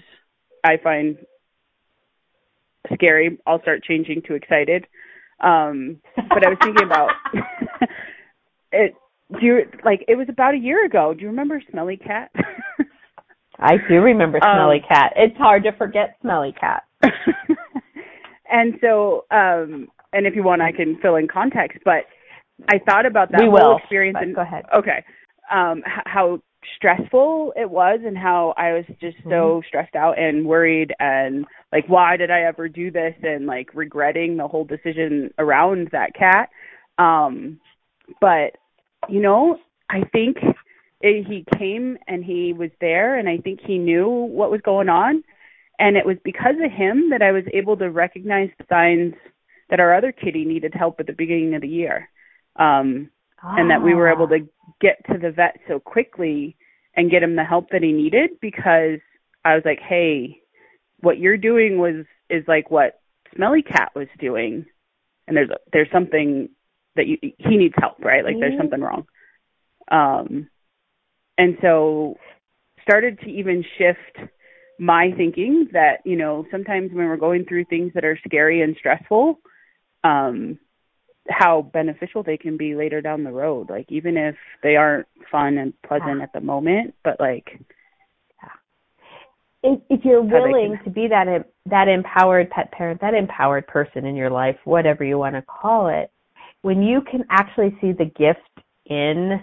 [0.63, 1.17] I find
[2.93, 3.37] scary.
[3.45, 4.87] I'll start changing to excited.
[5.39, 7.09] Um, but I was thinking about
[8.71, 8.93] it.
[9.31, 10.05] Do you like?
[10.07, 11.13] It was about a year ago.
[11.13, 12.31] Do you remember Smelly Cat?
[13.59, 15.13] I do remember Smelly um, Cat.
[15.15, 16.83] It's hard to forget Smelly Cat.
[18.49, 21.79] and so, um, and if you want, I can fill in context.
[21.83, 22.05] But
[22.69, 24.17] I thought about that we whole will, experience.
[24.21, 24.65] And go ahead.
[24.75, 25.03] Okay,
[25.51, 26.39] um, how
[26.75, 29.67] stressful it was and how I was just so mm-hmm.
[29.67, 34.37] stressed out and worried and like why did I ever do this and like regretting
[34.37, 36.49] the whole decision around that cat.
[36.97, 37.59] Um
[38.19, 38.57] but
[39.09, 40.37] you know, I think
[41.01, 44.89] it, he came and he was there and I think he knew what was going
[44.89, 45.23] on
[45.79, 49.13] and it was because of him that I was able to recognize the signs
[49.69, 52.09] that our other kitty needed help at the beginning of the year.
[52.55, 53.09] Um
[53.43, 54.37] and that we were able Ah.
[54.37, 54.47] to
[54.81, 56.55] get to the vet so quickly
[56.95, 58.99] and get him the help that he needed because
[59.45, 60.41] I was like, "Hey,
[60.99, 63.01] what you're doing was is like what
[63.35, 64.65] Smelly Cat was doing,
[65.27, 66.49] and there's there's something
[66.95, 68.23] that you he needs help, right?
[68.23, 68.57] Like there's Mhm.
[68.57, 69.07] something wrong."
[69.89, 70.49] Um,
[71.37, 72.17] and so
[72.81, 74.17] started to even shift
[74.79, 78.75] my thinking that you know sometimes when we're going through things that are scary and
[78.77, 79.39] stressful,
[80.03, 80.59] um,
[81.29, 83.69] how beneficial they can be later down the road.
[83.69, 86.23] Like even if they aren't fun and pleasant Yeah.
[86.23, 87.59] at the moment, but like
[89.63, 94.05] if, if you're willing can- to be that that empowered pet parent, that empowered person
[94.05, 96.11] in your life, whatever you want to call it,
[96.61, 98.39] when you can actually see the gift
[98.87, 99.41] in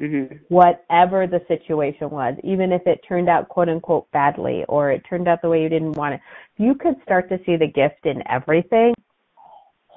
[0.00, 5.02] mhm whatever the situation was, even if it turned out quote unquote badly or it
[5.08, 6.20] turned out the way you didn't want it,
[6.56, 8.94] you could start to see the gift in everything,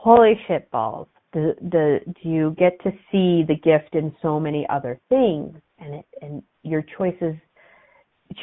[0.01, 1.07] holy shit balls.
[1.33, 5.95] The the do you get to see the gift in so many other things and
[5.95, 7.35] it and your choices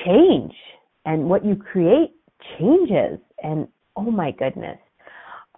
[0.05, 0.53] change
[1.05, 2.13] and what you create
[2.59, 3.67] changes and
[3.97, 4.79] oh my goodness.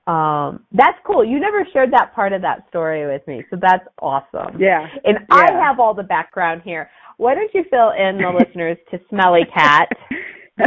[0.06, 1.24] Um that's cool.
[1.24, 3.44] You never shared that part of that story with me.
[3.50, 4.58] So that's awesome.
[4.58, 6.90] yeah And I have all the background here.
[7.18, 9.88] Why don't you fill in the listeners to Smelly Cat?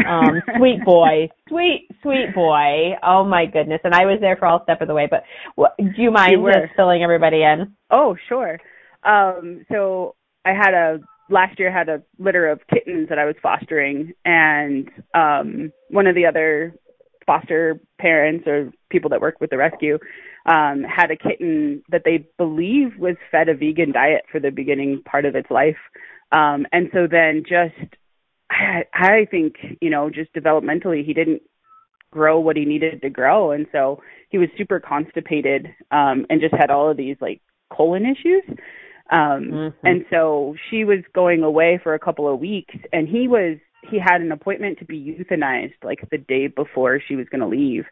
[0.07, 2.95] Um, sweet boy, sweet, sweet boy.
[3.03, 3.81] Oh my goodness!
[3.83, 5.07] And I was there for all step of the way.
[5.09, 5.23] But
[5.55, 7.75] what, do you mind You just filling everybody in?
[7.91, 8.59] Oh, sure.
[9.03, 13.35] Um, so I had a last year had a litter of kittens that I was
[13.41, 16.75] fostering, and um, one of the other
[17.25, 19.97] foster parents or people that work with the rescue
[20.45, 25.01] um, had a kitten that they believe was fed a vegan diet for the beginning
[25.05, 25.77] part of its life,
[26.31, 27.95] um, and so then just
[28.49, 31.41] I, I think you know just developmentally he didn't
[32.11, 33.51] grow what he needed to grow.
[33.51, 38.05] And so he was super constipated um and just had all of these like colon
[38.05, 38.43] issues.
[39.11, 39.73] Um Mhm.
[39.83, 43.57] and so she was going away for a couple of weeks and he was
[43.89, 47.47] he had an appointment to be euthanized like the day before she was going to
[47.47, 47.85] leave.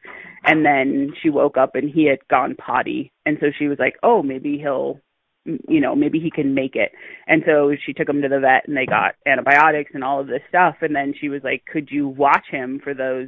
[0.46, 3.12] And then she woke up and he had gone potty.
[3.26, 5.00] And so she was like oh maybe he'll
[5.46, 6.92] you know maybe he can make it
[7.28, 10.28] and so she took him to the vet and they got antibiotics and all of
[10.28, 13.28] this stuff and then she was like could you watch him for those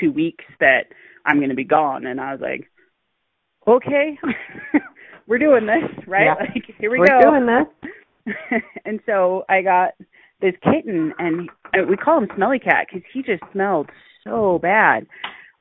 [0.00, 0.86] two weeks that
[1.24, 2.68] i'm going to be gone and i was like
[3.68, 4.18] okay
[5.26, 6.34] we're doing this right Yeah.
[6.34, 7.02] like here we go.
[7.02, 8.62] We're go doing this.
[8.84, 9.90] and so I got
[10.40, 11.48] this kitten, and
[11.88, 13.90] we call him Smelly Cat because he just smelled
[14.24, 15.06] so bad.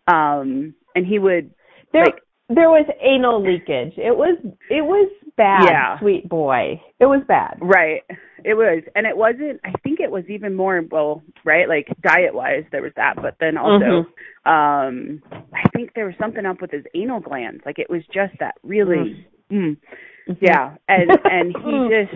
[0.07, 1.51] Um, and he would
[1.93, 2.15] There, like
[2.49, 3.93] there was anal leakage.
[3.97, 4.37] It was,
[4.69, 5.11] it was
[5.41, 5.63] bad.
[5.65, 5.99] Yeah.
[5.99, 6.81] Sweet boy.
[6.99, 7.57] It was bad.
[7.61, 8.03] right.
[8.43, 9.59] It was, and it wasn't.
[9.63, 11.67] I think it was even more well, right?
[11.69, 14.05] Like diet wise, there was that, but then also,
[14.45, 15.21] um,
[15.53, 17.61] I think there was something up with his anal glands.
[17.67, 19.27] Like it was just that really.
[19.51, 19.77] Mm.
[20.27, 20.37] Mhm.
[20.39, 21.89] Yeah, and and he Mm.
[21.95, 22.15] just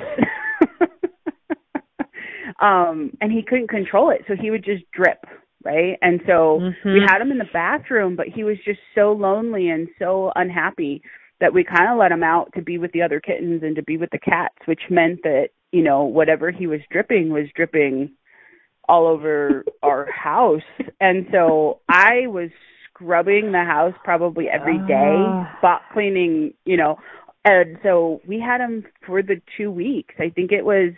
[2.61, 5.25] um and he couldn't control it, so he would just drip,
[5.63, 5.97] right?
[6.01, 7.07] And so we Mhm.
[7.09, 11.01] had him in the bathroom, but he was just so lonely and so unhappy
[11.39, 13.83] that we kind of let him out to be with the other kittens and to
[13.83, 18.11] be with the cats, which meant that, you know, whatever he was dripping was dripping
[18.87, 20.61] all over our house.
[20.99, 22.49] And so I was
[22.89, 25.55] scrubbing the house probably every day, Ah.
[25.57, 26.97] spot cleaning, you know.
[27.43, 30.15] And so we had him for the 2 weeks.
[30.17, 30.93] I think it was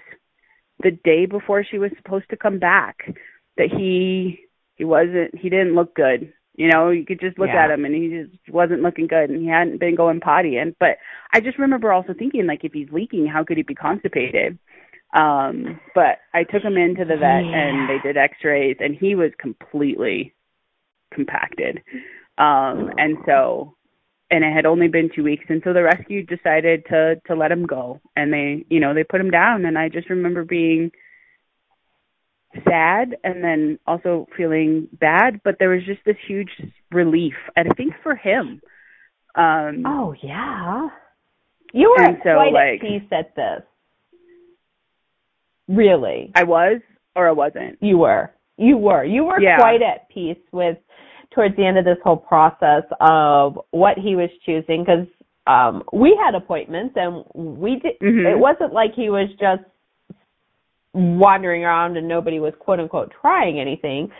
[0.83, 3.09] the day before she was supposed to come back
[3.57, 4.39] that he
[4.75, 6.31] he wasn't he didn't look good.
[6.57, 7.65] You know, you could just look Yeah.
[7.65, 10.75] at him and he just wasn't looking good and he hadn't been going potty and
[10.79, 10.97] but
[11.31, 14.57] I just remember also thinking like if he's leaking, how could he be constipated?
[15.13, 19.31] Um but I took him into the vet and they did x-rays and he was
[19.37, 20.33] completely
[21.13, 21.81] compacted.
[22.39, 23.75] Um and so
[24.31, 27.51] and it had only been 2 weeks and so the rescue decided to to let
[27.51, 30.91] him go and they you know they put him down and I just remember being
[32.63, 36.49] sad and then also feeling bad but there was just this huge
[36.91, 38.61] relief and I think for him
[39.35, 40.87] um Oh yeah.
[41.73, 43.61] You were so, quite like- at peace at this.
[45.67, 46.31] Really.
[46.35, 46.79] I was
[47.15, 47.77] or I wasn't.
[47.81, 48.31] You were.
[48.57, 49.03] You were.
[49.03, 49.57] You were Yeah.
[49.57, 50.77] quite at peace with
[51.31, 55.07] towards the end of this whole process of what he was choosing because
[55.45, 58.31] um we had appointments and we did Mhm.
[58.31, 59.63] it wasn't like he was just
[60.97, 64.11] wandering around and nobody was quote unquote trying anything.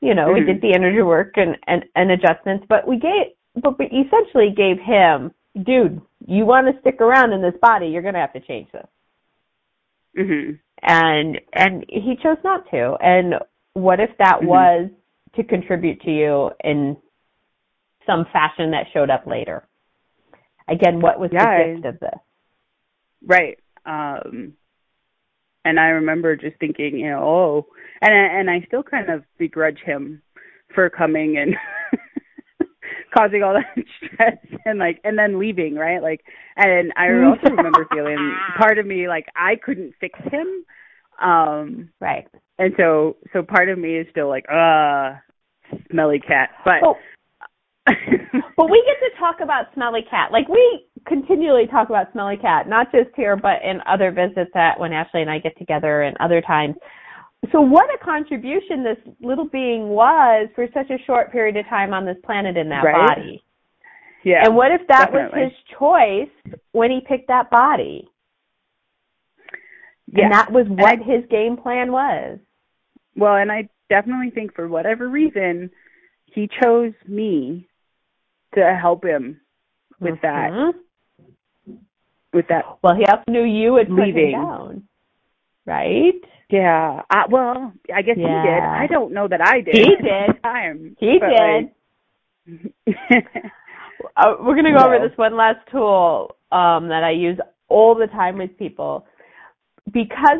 [0.00, 0.46] You know, we Mhm.
[0.46, 4.78] did the energy work and, and, and adjustments, but we gave but we essentially gave
[4.78, 8.70] him, dude, you want to stick around in this body, you're gonna have to change
[8.72, 8.86] this
[10.16, 10.58] Mhm.
[10.82, 13.38] and and he chose not to and
[13.74, 14.46] what if that Mhm.
[14.46, 14.90] was
[15.34, 16.96] to contribute to you in
[18.06, 19.66] some fashion that showed up later.
[20.68, 22.18] Again, what was Yeah, the gift of this?
[23.24, 23.58] Right.
[23.84, 24.56] Um
[25.66, 27.66] and I remember just thinking, you know, oh,
[28.00, 30.22] and I- and I still kind of begrudge him
[30.74, 31.54] for coming and
[33.16, 36.02] causing all that stress and like and then leaving, right?
[36.02, 36.22] Like
[36.56, 40.64] and I also remember feeling part of me like I couldn't fix him.
[41.22, 42.26] Um Right.
[42.58, 45.14] and so so part of me is still like, uh
[45.90, 46.50] smelly cat.
[46.64, 46.96] But Oh,
[48.56, 50.32] but we get to talk about Smelly Cat.
[50.32, 54.78] Like we continually talk about Smelly Cat, not just here, but in other visits that
[54.78, 56.74] when Ashley and I get together and other times.
[57.52, 61.92] So what a contribution this little being was for such a short period of time
[61.94, 63.08] on this planet in that Right?
[63.16, 63.44] body.
[64.24, 64.44] yeah.
[64.44, 65.42] and what if that definitely.
[65.42, 68.08] was his choice when he picked that body?
[70.12, 70.24] yeah.
[70.24, 72.38] And that was what And his game plan was.
[73.14, 75.70] Well, and I definitely think for whatever reason,
[76.26, 77.68] he chose me
[78.54, 79.40] to help him
[80.00, 80.50] with that.
[80.52, 80.78] Mm-hmm.
[82.36, 84.32] With that, Well, he also knew you put Leaving.
[84.32, 84.82] him down.
[85.64, 86.14] Right?
[86.50, 87.00] yeah.
[87.10, 88.28] I, well, I guess he did.
[88.28, 89.74] I don't know that I did.
[89.74, 90.42] He did.
[90.42, 90.96] Time.
[91.00, 91.70] He did.
[92.46, 93.24] like-
[94.16, 97.94] Uh, we're going to go over this one last tool um, that I use all
[97.94, 99.06] the time with people.
[99.92, 100.38] Because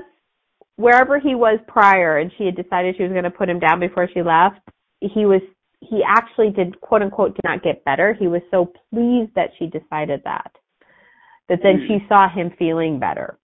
[0.77, 3.81] wherever he was prior and she had decided she was going to put him down
[3.81, 4.61] before she left,
[5.01, 5.41] he was
[5.81, 8.15] he actually did quote unquote did not get better.
[8.15, 10.53] He was so pleased that she decided that.
[11.49, 11.87] That then Hmm.
[11.87, 13.39] she saw him feeling better.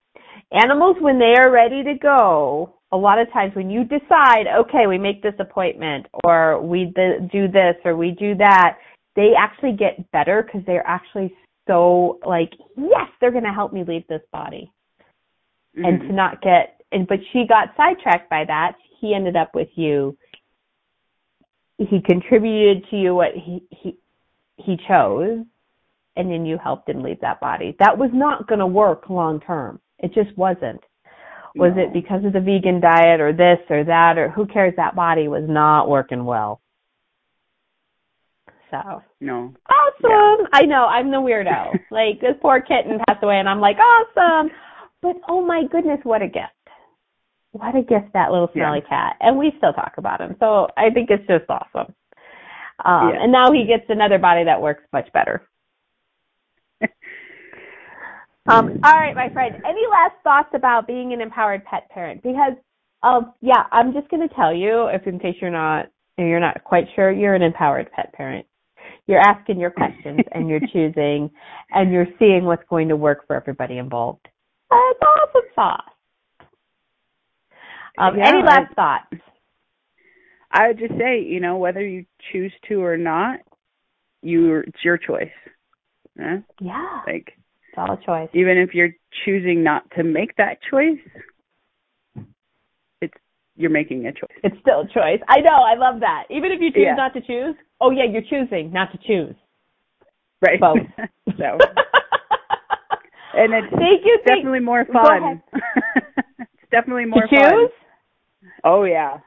[0.50, 4.86] Animals when they are ready to go, a lot of times when you decide, okay,
[4.86, 6.92] we make this appointment or we
[7.30, 8.76] do this or we do that,
[9.14, 11.34] they actually get better because they're actually
[11.66, 14.70] so like, yes, they're going to help me leave this body
[15.76, 16.06] and Mhm.
[16.08, 20.16] to not get and but she got sidetracked by that he ended up with you
[21.78, 23.96] he contributed to you what he he
[24.58, 25.44] he chose
[26.16, 29.40] and then you helped him leave that body that was not going to work long
[29.40, 30.80] term it just wasn't
[31.54, 31.82] was No.
[31.82, 35.28] it because of the vegan diet or this or that or who cares that body
[35.28, 36.60] was not working well
[38.70, 39.52] so no.
[39.68, 40.46] awesome.
[40.54, 41.78] I know, I'm the weirdo.
[41.90, 44.50] like this poor kitten passed away and I'm like, awesome.
[45.02, 46.46] But oh my goodness, what a gift.
[47.50, 48.62] What a gift that little Yeah.
[48.64, 49.16] smelly cat.
[49.20, 50.36] And we still talk about him.
[50.40, 51.94] So I think it's just awesome.
[52.84, 53.22] Um Yeah.
[53.24, 55.46] and now he gets another body that works much better.
[58.48, 59.54] Um, all right, my friend.
[59.64, 62.22] Any last thoughts about being an empowered pet parent?
[62.22, 62.54] Because,
[63.02, 65.86] um, yeah, I'm just going to tell you, if in case you're not,
[66.18, 68.46] you're not quite sure, you're an empowered pet parent.
[69.06, 71.30] You're asking your questions and you're choosing,
[71.70, 74.26] and you're seeing what's going to work for everybody involved.
[74.70, 75.80] That's awesome sauce.
[77.98, 79.22] Um, Yeah, any last I- thoughts?
[80.54, 83.38] I would just say, you know, whether you choose to or not,
[84.20, 85.30] you it's your choice.
[86.18, 86.38] Yeah?
[86.60, 87.32] Yeah, Like
[87.72, 88.28] it's all a choice.
[88.34, 88.90] even if you're
[89.24, 90.98] choosing not to make that choice,
[93.00, 93.14] it's
[93.56, 94.36] you're making a choice.
[94.44, 95.20] It's still a choice.
[95.28, 95.56] I know.
[95.56, 96.24] I love that.
[96.30, 96.94] Even if you choose Yeah.
[96.94, 99.34] not to choose, oh yeah, you're choosing not to choose.
[100.42, 100.60] Right.
[100.60, 100.78] Both.
[101.38, 101.58] so
[103.34, 104.20] and it's Thank you.
[104.26, 105.42] Thank definitely more fun.
[106.38, 107.40] it's definitely more to choose?
[107.40, 108.50] fun.
[108.64, 109.18] Oh yeah.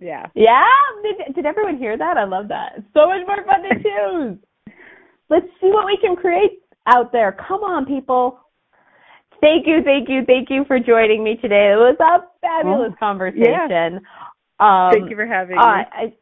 [0.00, 0.26] Yeah.
[0.34, 0.62] Yeah.
[1.02, 2.18] Did, did everyone hear that?
[2.18, 2.72] I love that.
[2.76, 4.74] It's so much more fun to choose.
[5.30, 7.36] Let's see what we can create out there.
[7.48, 8.38] Come on, people.
[9.40, 11.72] Thank you, thank you, thank you for joining me today.
[11.72, 14.00] It was a fabulous Oh, conversation.
[14.60, 15.84] Um, Thank you for having uh, me.
[15.92, 16.12] I,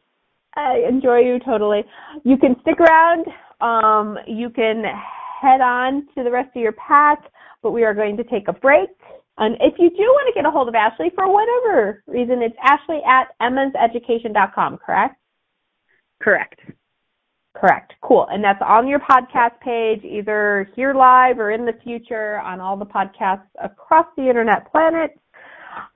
[0.55, 1.83] I enjoy you totally.
[2.23, 3.25] You can stick around.
[3.61, 4.83] Um, you can
[5.41, 7.19] head on to the rest of your pack,
[7.61, 8.89] but we are going to take a break.
[9.37, 12.55] And if you do want to get a hold of Ashley for whatever reason, it's
[12.61, 15.15] Ashley at emmaseducation.com, correct?
[16.21, 16.59] Correct.
[17.55, 17.93] Correct.
[18.01, 18.27] Cool.
[18.31, 22.75] And that's on your podcast page, either here live or in the future on all
[22.75, 25.17] the podcasts across the internet planet.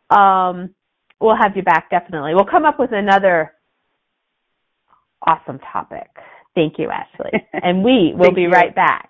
[0.10, 0.74] Um,
[1.20, 2.36] we'll have you back definitely.
[2.36, 3.54] We'll come up with another
[5.26, 6.08] awesome topic.
[6.56, 7.32] Thank you, Ashley.
[7.54, 8.50] And we will be you.
[8.50, 9.10] right back.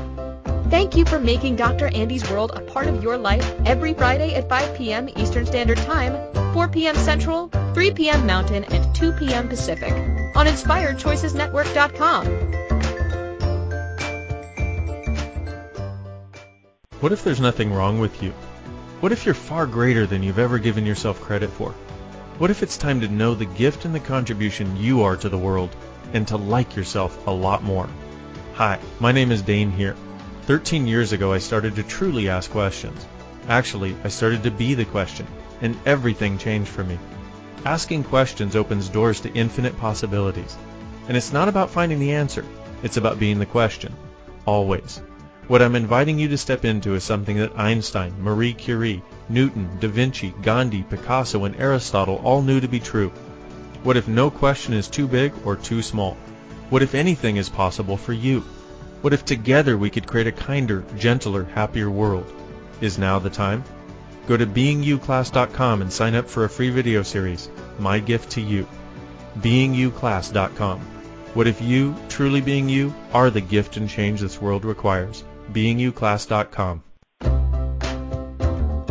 [0.71, 1.87] Thank you for making Dr.
[1.87, 5.09] Andy's World a part of your life every Friday at 5 p.m.
[5.17, 6.15] Eastern Standard Time,
[6.53, 6.95] 4 p.m.
[6.95, 8.25] Central, 3 p.m.
[8.25, 9.49] Mountain, and 2 p.m.
[9.49, 9.91] Pacific
[10.33, 12.25] on InspiredChoicesNetwork.com.
[17.01, 18.31] What if there's nothing wrong with you?
[19.01, 21.71] What if you're far greater than you've ever given yourself credit for?
[22.37, 25.37] What if it's time to know the gift and the contribution you are to the
[25.37, 25.75] world
[26.13, 27.89] and to like yourself a lot more?
[28.53, 29.97] Hi, my name is Dane Heer
[30.51, 33.07] 13 years ago I started to truly ask questions.
[33.47, 35.25] Actually, I started to be the question,
[35.61, 36.99] and everything changed for me.
[37.63, 40.57] Asking questions opens doors to infinite possibilities.
[41.07, 42.43] And it's not about finding the answer,
[42.83, 43.95] it's about being the question.
[44.45, 45.01] Always.
[45.47, 49.87] What I'm inviting you to step into is something that Einstein, Marie Curie, Newton, Da
[49.87, 53.13] Vinci, Gandhi, Picasso, and Aristotle all knew to be true.
[53.83, 56.17] What if no question is too big or too small?
[56.69, 58.43] What if anything is possible for you?
[59.01, 62.31] What if together we could create a kinder, gentler, happier world?
[62.81, 63.63] Is now the time?
[64.27, 67.49] Go to beingyouclass.com and sign up for a free video series,
[67.79, 68.67] My Gift to You.
[69.39, 70.79] beingyouclass.com.
[71.33, 75.23] What if you, truly being you, are the gift and change this world requires?
[75.51, 76.83] beingyouclass.com.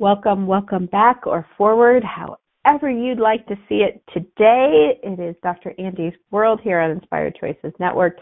[0.00, 4.98] Welcome, welcome back or forward, however you'd like to see it today.
[5.02, 5.74] It is Dr.
[5.78, 8.16] Andy's World here on Inspired Choices Network,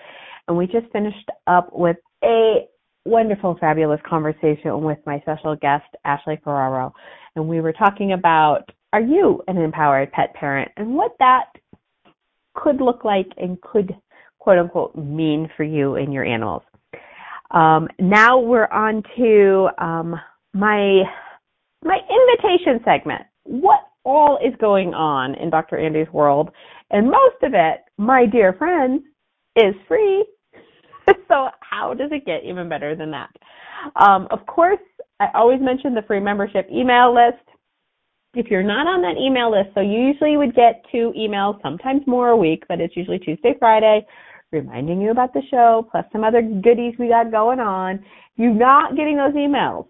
[0.49, 2.67] and we just finished up with a
[3.05, 6.93] wonderful, fabulous conversation with my special guest, Ashley Ferraro,
[7.37, 11.45] and we were talking about are you an empowered pet parent and what that
[12.57, 13.95] could look like and could
[14.41, 16.63] quote unquote mean for you and your animals.
[17.53, 20.21] Um, now we're on to um,
[20.53, 21.05] my
[21.85, 23.23] my invitation segment.
[23.45, 25.79] What all is going on in Dr.
[25.79, 26.51] Andy's world?
[26.91, 29.03] And most of it, my dear friends,
[29.57, 30.25] is free.
[31.29, 33.31] so how does it get even better than that?
[33.97, 34.81] Um, of course,
[35.21, 37.43] I always mention the free membership email list.
[38.35, 42.03] If you're not on that email list, so you usually would get two emails, sometimes
[42.07, 44.07] more a week, but it's usually Tuesday, Friday,
[44.53, 48.05] reminding you about the show, plus some other goodies we got going on.
[48.37, 49.87] You're not getting those emails,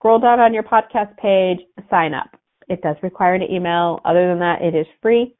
[0.00, 1.58] scroll down on your podcast page,
[1.90, 2.30] sign up.
[2.70, 4.00] It does require an email.
[4.06, 5.36] Other than that, it is free.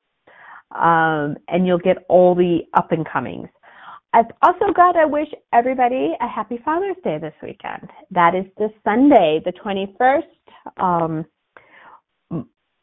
[0.72, 3.48] Um, and you'll get all the up and comings.
[4.12, 7.88] I've also got to wish everybody a happy Father's Day this weekend.
[8.10, 10.82] That is this Sunday, the 21st.
[10.82, 11.24] Um,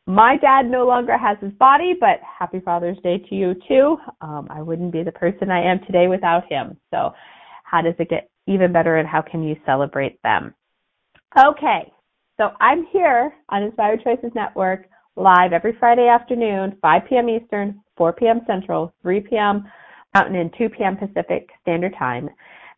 [0.07, 3.97] my dad no longer has his body, but happy Father's Day to you too.
[4.21, 6.77] Um, I wouldn't be the person I am today without him.
[6.91, 7.13] So,
[7.65, 10.55] how does it get even better, and how can you celebrate them?
[11.35, 11.91] Okay,
[12.37, 17.29] so I'm here on Inspired Choices Network live every Friday afternoon, 5 p.m.
[17.29, 18.41] Eastern, 4 p.m.
[18.47, 19.63] Central, 3 p.m.
[20.15, 20.95] Mountain, and 2 p.m.
[20.95, 22.29] Pacific Standard Time.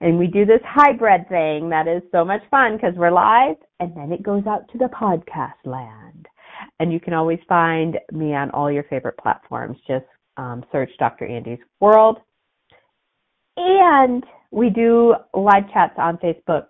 [0.01, 3.95] And we do this hybrid thing that is so much fun because we're live and
[3.95, 6.27] then it goes out to the podcast land.
[6.79, 9.77] And you can always find me on all your favorite platforms.
[9.87, 10.05] Just
[10.37, 11.27] um, search Dr.
[11.27, 12.17] Andy's World.
[13.57, 16.65] And we do live chats on Facebook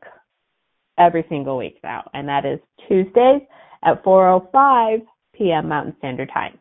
[1.00, 3.41] every single week now, and that is Tuesdays
[3.84, 5.02] at 4:05
[5.34, 5.70] p.m.
[5.70, 6.60] Mountain Standard Time.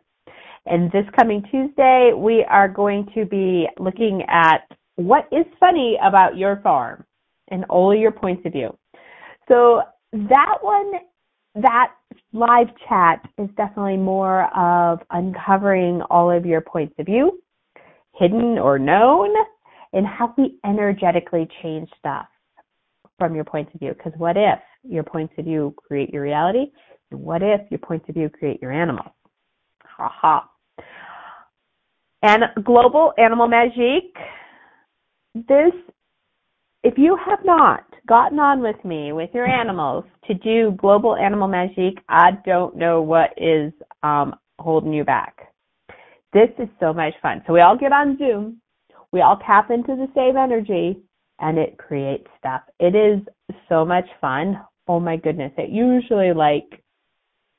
[0.66, 4.62] And this coming Tuesday, we are going to be looking at
[4.97, 7.05] what is funny about your farm
[7.51, 8.76] and all your points of view.
[9.49, 9.82] So
[10.12, 10.93] that one
[11.55, 11.93] that
[12.32, 17.41] live chat is definitely more of uncovering all of your points of view,
[18.14, 19.34] hidden or known,
[19.93, 22.26] and how we energetically change stuff
[23.18, 23.92] from your points of view.
[23.92, 26.66] Because what if your points of view create your reality?
[27.10, 29.04] And what if your points of view create your animal?
[29.84, 30.50] Ha ha.
[32.22, 34.16] And Global Animal Magique.
[35.34, 35.72] This,
[36.82, 41.48] if you have not gotten on with me with your animals to do Global Animal
[41.48, 45.52] Magique, I don't know what is um, holding you back.
[46.32, 47.42] This is so much fun.
[47.46, 48.60] So we all get on Zoom,
[49.12, 51.00] we all tap into the same energy,
[51.41, 52.62] and it creates stuff.
[52.78, 53.20] It is
[53.68, 54.61] so much fun.
[54.86, 55.53] Oh my goodness.
[55.57, 56.82] It usually like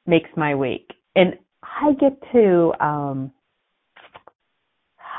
[0.06, 0.90] makes my week.
[1.16, 3.32] And I get to um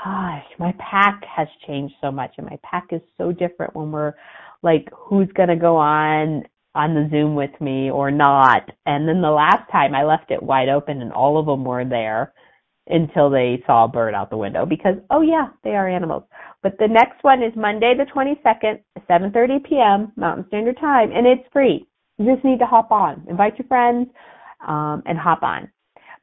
[0.05, 4.15] gosh, my pack has changed so much and my pack is so different when we're
[4.63, 6.45] like who's gonna go on
[6.75, 8.63] on the Zoom with me or not.
[8.87, 11.85] And then the last time I left it wide open and all of them were
[11.85, 12.33] there
[12.87, 16.25] until they saw a bird out the window because oh yeah, they are animals.
[16.63, 20.13] But the next one is Monday the 22nd, 7:30 p.m.
[20.17, 21.87] Mountain Standard Time, and it's free.
[22.19, 24.09] You just need to hop on, invite your friends,
[24.67, 25.71] um, and hop on.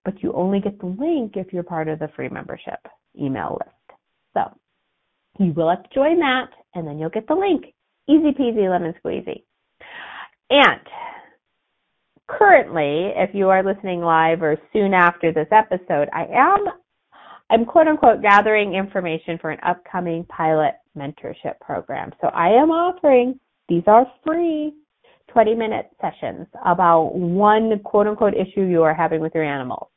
[0.05, 2.79] But you only get the link if you're part of the free membership
[3.19, 3.99] email list.
[4.35, 7.73] So you will have to join that, and then you'll get the link.
[8.07, 9.43] Easy peasy, lemon squeezy.
[10.49, 10.81] And
[12.27, 16.67] currently, if you are listening live or soon after this episode, I am
[17.49, 22.11] I'm quote unquote gathering information for an upcoming pilot mentorship program.
[22.21, 23.39] So I am offering
[23.69, 24.73] these are free
[25.29, 29.87] 20 minute sessions about one quote unquote issue you are having with your animals.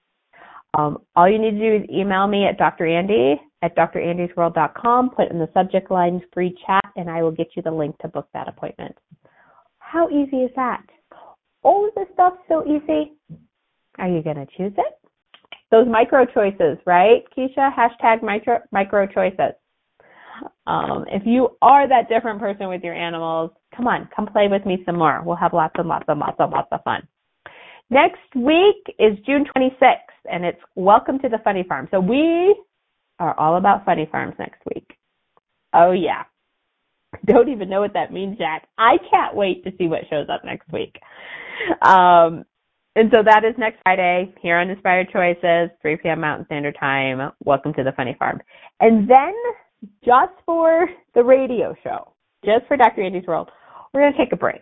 [0.78, 2.86] Um, all you need to do is email me at Dr.
[2.86, 7.62] Andy at drandysworld.com, put in the subject line free chat, and I will get you
[7.62, 8.96] the link to book that appointment.
[9.78, 10.82] How easy is that?
[11.62, 13.12] All of this stuff's so easy.
[13.98, 14.99] Are you going to choose it?
[15.70, 17.70] Those micro choices, right, Keisha?
[17.74, 19.54] Hashtag micro, micro choices.
[20.66, 24.64] Um, if you are that different person with your animals, come on, come play with
[24.66, 25.22] me some more.
[25.24, 27.06] We'll have lots and lots and lots and lots of fun.
[27.90, 29.96] Next week is June 26th,
[30.30, 31.88] and it's Welcome to the Funny Farm.
[31.90, 32.54] So we
[33.18, 34.96] are all about funny farms next week.
[35.74, 36.24] Oh yeah.
[37.26, 38.66] Don't even know what that means, Jack.
[38.78, 40.96] I can't wait to see what shows up next week.
[41.82, 42.44] Um,
[43.01, 46.20] and so that is next Friday here on Inspired Choices, 3 p.m.
[46.20, 47.32] Mountain Standard Time.
[47.42, 48.42] Welcome to the Funny Farm.
[48.78, 49.32] And then
[50.05, 52.12] just for the radio show,
[52.44, 53.01] just for Dr.
[53.03, 53.48] Andy's World,
[53.94, 54.61] we're going to take a break.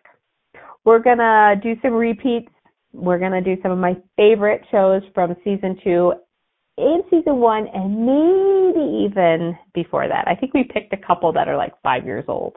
[0.84, 2.46] We're going to do some repeats.
[2.92, 6.12] We're going to do some of my favorite shows from season two
[6.76, 10.28] and season one and maybe even before that.
[10.28, 12.54] I think we picked a couple that are like five years old.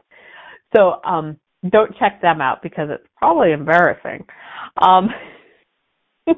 [0.76, 1.38] So um,
[1.72, 4.24] don't check them out because it's probably embarrassing.
[4.80, 5.08] Um,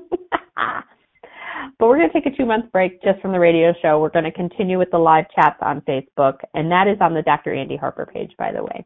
[1.78, 4.01] but we're going to take a two month break just from the radio show.
[4.01, 7.22] We're going to continue with the live chats on Facebook, and that is on the
[7.22, 7.55] Dr.
[7.55, 8.85] Andy Harper page, by the way.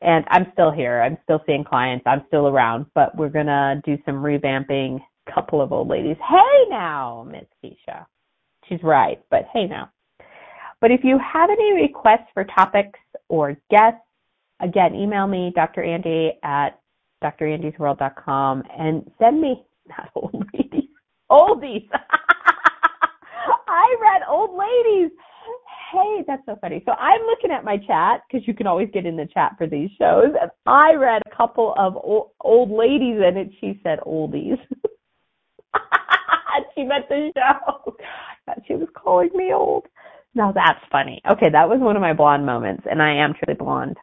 [0.00, 1.00] And I'm still here.
[1.00, 2.04] I'm still seeing clients.
[2.06, 5.00] I'm still around, but we're going to do some revamping.
[5.32, 6.16] Couple of old ladies.
[6.28, 8.06] Hey now, Miss Keisha.
[8.68, 9.88] She's right, but hey now.
[10.80, 12.98] But if you have any requests for topics
[13.28, 14.00] or guests,
[14.58, 15.84] again, email me, Dr.
[15.84, 16.80] Andy at
[17.22, 19.64] drandysworld.com and send me
[19.98, 20.88] not old ladies.
[21.30, 21.88] Oldies.
[23.68, 25.10] I read old ladies.
[25.92, 26.82] Hey, that's so funny.
[26.86, 29.66] So I'm looking at my chat because you can always get in the chat for
[29.66, 33.50] these shows, and I read a couple of old, old ladies in it.
[33.60, 34.58] She said oldies.
[36.74, 37.96] she meant the show.
[38.66, 39.86] She was calling me old.
[40.34, 41.20] Now that's funny.
[41.30, 43.96] Okay, that was one of my blonde moments, and I am truly blonde.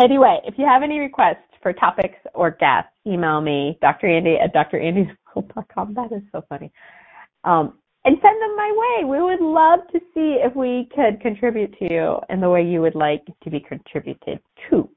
[0.00, 4.06] Anyway, if you have any requests for topics or guests, email me, Dr.
[4.06, 5.94] Andy at drandysworld.com.
[5.94, 6.70] That is so funny.
[7.42, 7.72] Um,
[8.04, 9.04] and send them my way.
[9.04, 12.80] We would love to see if we could contribute to you in the way you
[12.82, 14.38] would like to be contributed
[14.70, 14.88] to.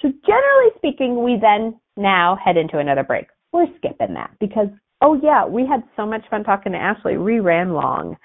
[0.00, 3.26] So generally speaking, we then now head into another break.
[3.52, 4.68] We're skipping that because,
[5.02, 7.18] oh yeah, we had so much fun talking to Ashley.
[7.18, 8.16] We ran long.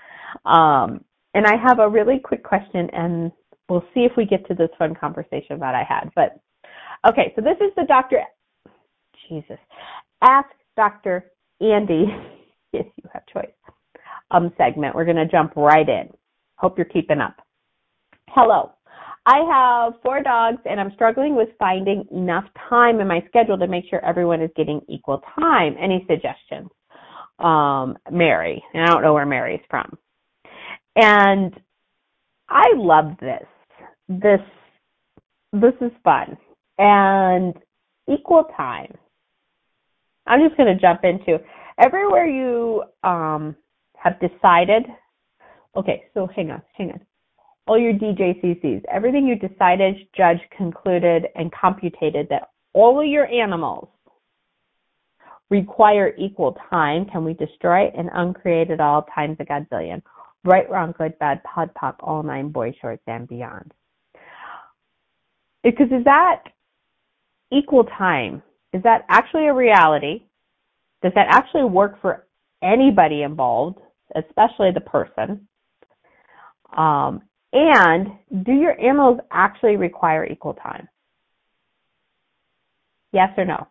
[0.46, 3.34] Um, and I have a really quick question and
[3.68, 6.10] we'll see if we get to this fun conversation that I had.
[6.16, 6.40] But
[7.08, 8.22] okay, so this is the Dr.
[9.28, 9.60] Jesus.
[10.22, 11.32] Ask Dr.
[11.60, 12.06] Andy
[12.74, 13.52] if you have choice
[14.32, 14.96] um segment.
[14.96, 16.10] We're going to jump right in.
[16.56, 17.36] Hope you're keeping up.
[18.30, 18.72] Hello.
[19.26, 23.68] I have four dogs and I'm struggling with finding enough time in my schedule to
[23.68, 25.76] make sure everyone is getting equal time.
[25.80, 26.70] Any suggestions?
[27.38, 29.98] Um, Mary, and I don't know where Mary's from.
[30.96, 31.54] And
[32.50, 33.46] I love this
[34.10, 34.42] this
[35.54, 36.38] this is fun
[36.82, 37.54] and
[38.12, 38.92] equal time.
[40.26, 41.40] I'm just going to jump into
[41.78, 43.56] everywhere you um,
[43.96, 44.84] have decided.
[45.76, 47.02] Okay, so hang on, hang on.
[47.68, 53.88] All your DJCCs, everything you decided, judged, concluded, and computated that all of your animals
[55.50, 57.06] require equal time.
[57.06, 60.02] Can we destroy and uncreate it all times a godzillion?
[60.44, 63.72] Right, wrong, good, bad, pod, POC, all nine boy shorts and beyond.
[65.64, 66.46] Because is that
[67.52, 68.42] equal time?
[68.74, 70.24] Is that actually a reality?
[71.04, 72.28] Does that actually work for
[72.64, 73.80] anybody involved,
[74.16, 75.48] especially the person?
[76.76, 77.22] Um,
[77.54, 78.08] and
[78.44, 80.88] do your animals actually require equal time?
[83.12, 83.68] Yes or no?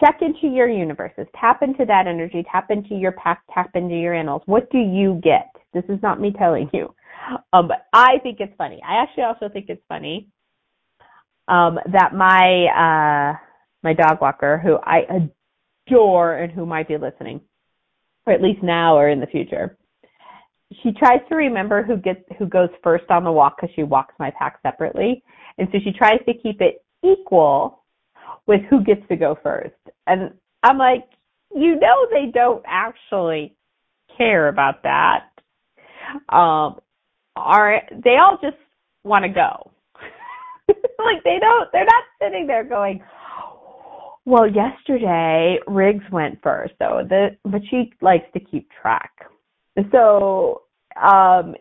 [0.00, 1.26] Check into your universes.
[1.38, 2.44] Tap into that energy.
[2.50, 3.42] Tap into your pack.
[3.54, 4.42] Tap into your animals.
[4.46, 5.48] What do you get?
[5.72, 6.92] This is not me telling you.
[7.52, 8.80] Um, but I think it's funny.
[8.88, 10.28] I actually also think it's funny
[11.50, 13.36] um, that my uh,
[13.82, 15.00] my dog walker, who I
[15.88, 17.40] adore and who might be listening,
[18.26, 19.76] or at least now or in the future,
[20.82, 24.14] she tries to remember who gets who goes first on the walk because she walks
[24.18, 25.22] my pack separately,
[25.58, 27.82] and so she tries to keep it equal
[28.46, 29.74] with who gets to go first.
[30.06, 30.32] And
[30.62, 31.04] I'm like,
[31.54, 33.56] you know, they don't actually
[34.16, 35.24] care about that.
[36.28, 36.80] Um,
[37.36, 38.56] are they all just
[39.04, 39.69] want to go?
[40.98, 41.68] like they don't.
[41.72, 43.02] They're not sitting there going.
[44.24, 49.12] Well, yesterday Riggs went first, so the but she likes to keep track.
[49.92, 50.62] So,
[51.00, 51.54] um,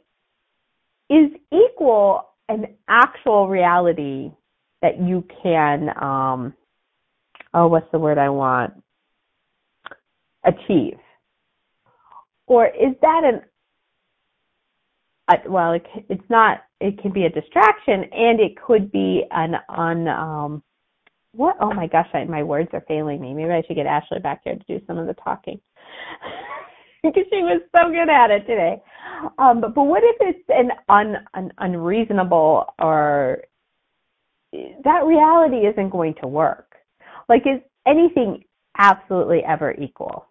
[1.10, 4.32] is equal an actual reality
[4.82, 6.54] that you can um
[7.54, 8.74] oh what's the word I want
[10.44, 10.98] achieve
[12.48, 13.42] or is that an
[15.48, 20.08] well it, it's not it can be a distraction and it could be an un
[20.08, 20.64] um
[21.34, 24.20] what oh my gosh I, my words are failing me maybe I should get Ashley
[24.20, 25.60] back here to do some of the talking
[27.04, 28.82] because she was so good at it today
[29.38, 33.44] um but, but what if it's an un an unreasonable or
[34.52, 36.76] that reality isn't going to work.
[37.28, 38.44] Like, is anything
[38.78, 40.26] absolutely ever equal?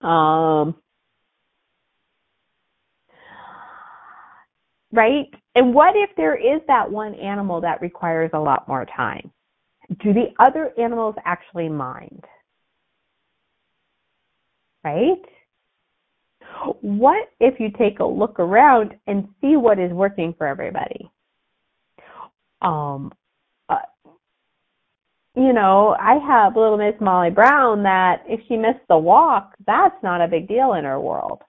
[0.00, 0.76] Um,
[4.92, 5.26] right?
[5.54, 9.30] And what if there is that one animal that requires a lot more time?
[10.00, 12.24] Do the other animals actually mind?
[14.84, 15.22] Right?
[16.80, 21.10] What if you take a look around and see what is working for everybody?
[22.62, 23.12] um
[23.68, 23.76] uh,
[25.36, 29.94] you know, I have little Miss Molly Brown that if she missed the walk, that's
[30.02, 31.42] not a big deal in her world.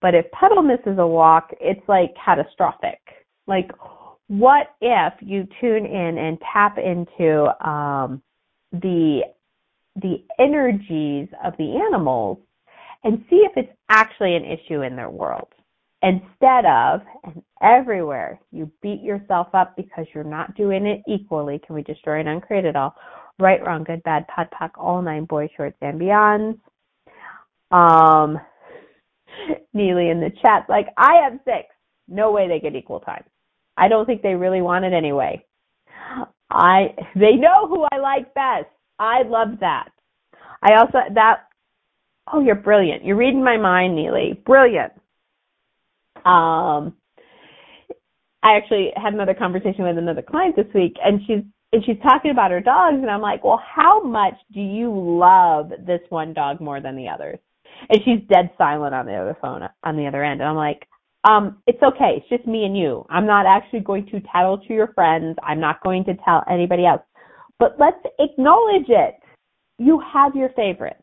[0.00, 3.00] But if Petal misses a walk, it's like catastrophic.
[3.46, 3.70] Like,
[4.28, 8.22] what if you tune in and tap into um,
[8.72, 9.22] the
[10.02, 12.38] the energies of the animals
[13.04, 15.48] and see if it's actually an issue in their world?
[16.02, 21.58] Instead of, and everywhere, you beat yourself up because you're not doing it equally.
[21.66, 22.94] Can we destroy and uncreate it all?
[23.38, 26.58] Right, wrong, good, bad, POD POC, all nine boys, shorts, and beyonds.
[27.70, 28.38] Um,
[29.74, 31.68] Neely in the chat, like, I have six.
[32.08, 33.24] No way they get equal time.
[33.76, 35.44] I don't think they really want it anyway.
[36.50, 38.66] I, they know who I like best.
[38.98, 39.88] I love that.
[40.62, 41.48] I also, that,
[42.32, 43.04] oh, you're brilliant.
[43.04, 44.40] You're reading my mind, Neely.
[44.46, 44.92] Brilliant.
[46.24, 46.94] Um,
[48.42, 52.30] I actually had another conversation with another client this week, and she's and she's talking
[52.30, 56.60] about her dogs, and I'm like, well, how much do you love this one dog
[56.60, 57.38] more than the others?
[57.88, 60.86] And she's dead silent on the other phone on the other end, and I'm like,
[61.28, 63.04] um, it's okay, it's just me and you.
[63.10, 65.36] I'm not actually going to tattle to your friends.
[65.42, 67.02] I'm not going to tell anybody else.
[67.58, 69.16] But let's acknowledge it.
[69.78, 71.02] You have your favorites.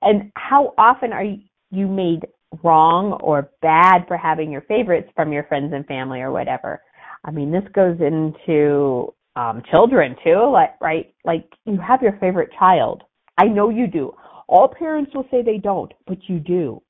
[0.00, 1.26] And how often are
[1.70, 2.26] you made
[2.62, 6.82] wrong or bad for having your favorites from your friends and family or whatever.
[7.24, 12.50] I mean, this goes into um, children too, like right, like you have your favorite
[12.58, 13.02] child.
[13.38, 14.14] I know you do.
[14.48, 16.82] All parents will say they don't, but you do.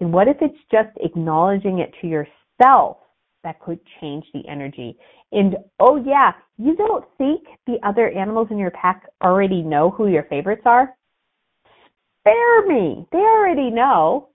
[0.00, 2.98] And what if it's just acknowledging it to yourself
[3.44, 4.96] that could change the energy?
[5.32, 10.08] And oh yeah, you don't think the other animals in your pack already know who
[10.08, 10.94] your favorites are?
[12.20, 13.06] Spare me.
[13.12, 14.28] They already know.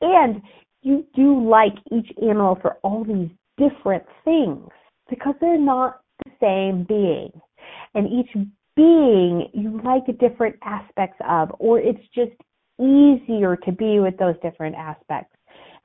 [0.00, 0.42] And
[0.82, 4.68] you do like each animal for all these different things
[5.08, 7.30] because they're not the same being.
[7.94, 8.30] And each
[8.76, 12.32] being you like different aspects of, or it's just
[12.80, 15.34] easier to be with those different aspects.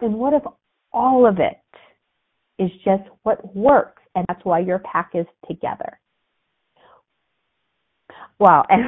[0.02, 0.44] And what if
[0.92, 1.60] all of it
[2.58, 4.02] is just what works?
[4.16, 6.00] And that's why your pack is together.
[8.40, 8.66] Wow.
[8.70, 8.86] And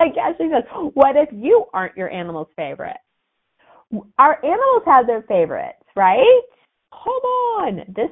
[0.00, 0.64] I guess she says,
[0.94, 2.96] what if you aren't your animal's favorite?
[4.18, 6.42] our animals have their favorites, right?
[6.92, 7.76] Come on.
[7.88, 8.10] This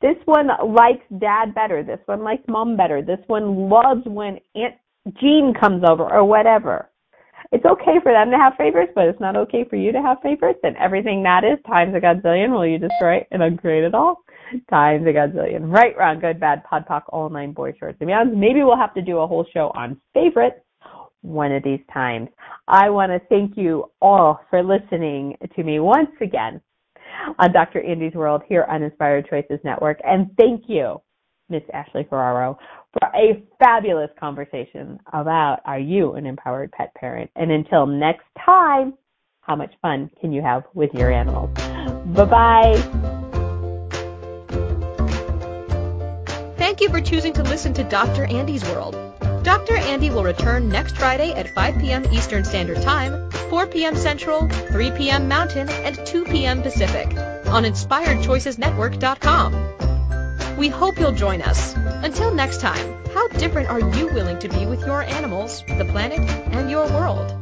[0.00, 1.82] this one likes dad better.
[1.82, 3.02] This one likes mom better.
[3.02, 4.74] This one loves when Aunt
[5.20, 6.90] Jean comes over or whatever.
[7.52, 10.18] It's okay for them to have favorites, but it's not okay for you to have
[10.22, 10.60] favorites.
[10.62, 14.22] And everything that is times a godzillion, will you destroy and uncreate it all?
[14.70, 15.72] Times a godzillion.
[15.72, 18.36] Right, wrong, good, bad, POD POC, all nine boy shorts, and beyonds.
[18.36, 20.60] Maybe we'll have to do a whole show on favorites
[21.22, 22.28] one of these times.
[22.68, 26.60] I want to thank you all for listening to me once again
[27.38, 27.80] on Dr.
[27.82, 29.98] Andy's World here on Inspired Choices Network.
[30.04, 31.00] And thank you,
[31.48, 32.58] Miss Ashley Ferraro,
[32.92, 37.30] for a fabulous conversation about Are You an Empowered Pet Parent?
[37.36, 38.94] And until next time,
[39.42, 41.50] how much fun can you have with your animals?
[42.14, 43.20] Bye bye.
[46.56, 48.24] Thank you for choosing to listen to Dr.
[48.24, 48.94] Andy's World.
[49.42, 49.76] Dr.
[49.76, 52.04] Andy will return next Friday at 5 p.m.
[52.12, 53.96] Eastern Standard Time, 4 p.m.
[53.96, 55.28] Central, 3 p.m.
[55.28, 56.62] Mountain, and 2 p.m.
[56.62, 57.08] Pacific
[57.46, 60.56] on InspiredChoicesNetwork.com.
[60.56, 61.74] We hope you'll join us.
[61.74, 66.20] Until next time, how different are you willing to be with your animals, the planet,
[66.52, 67.34] and your world?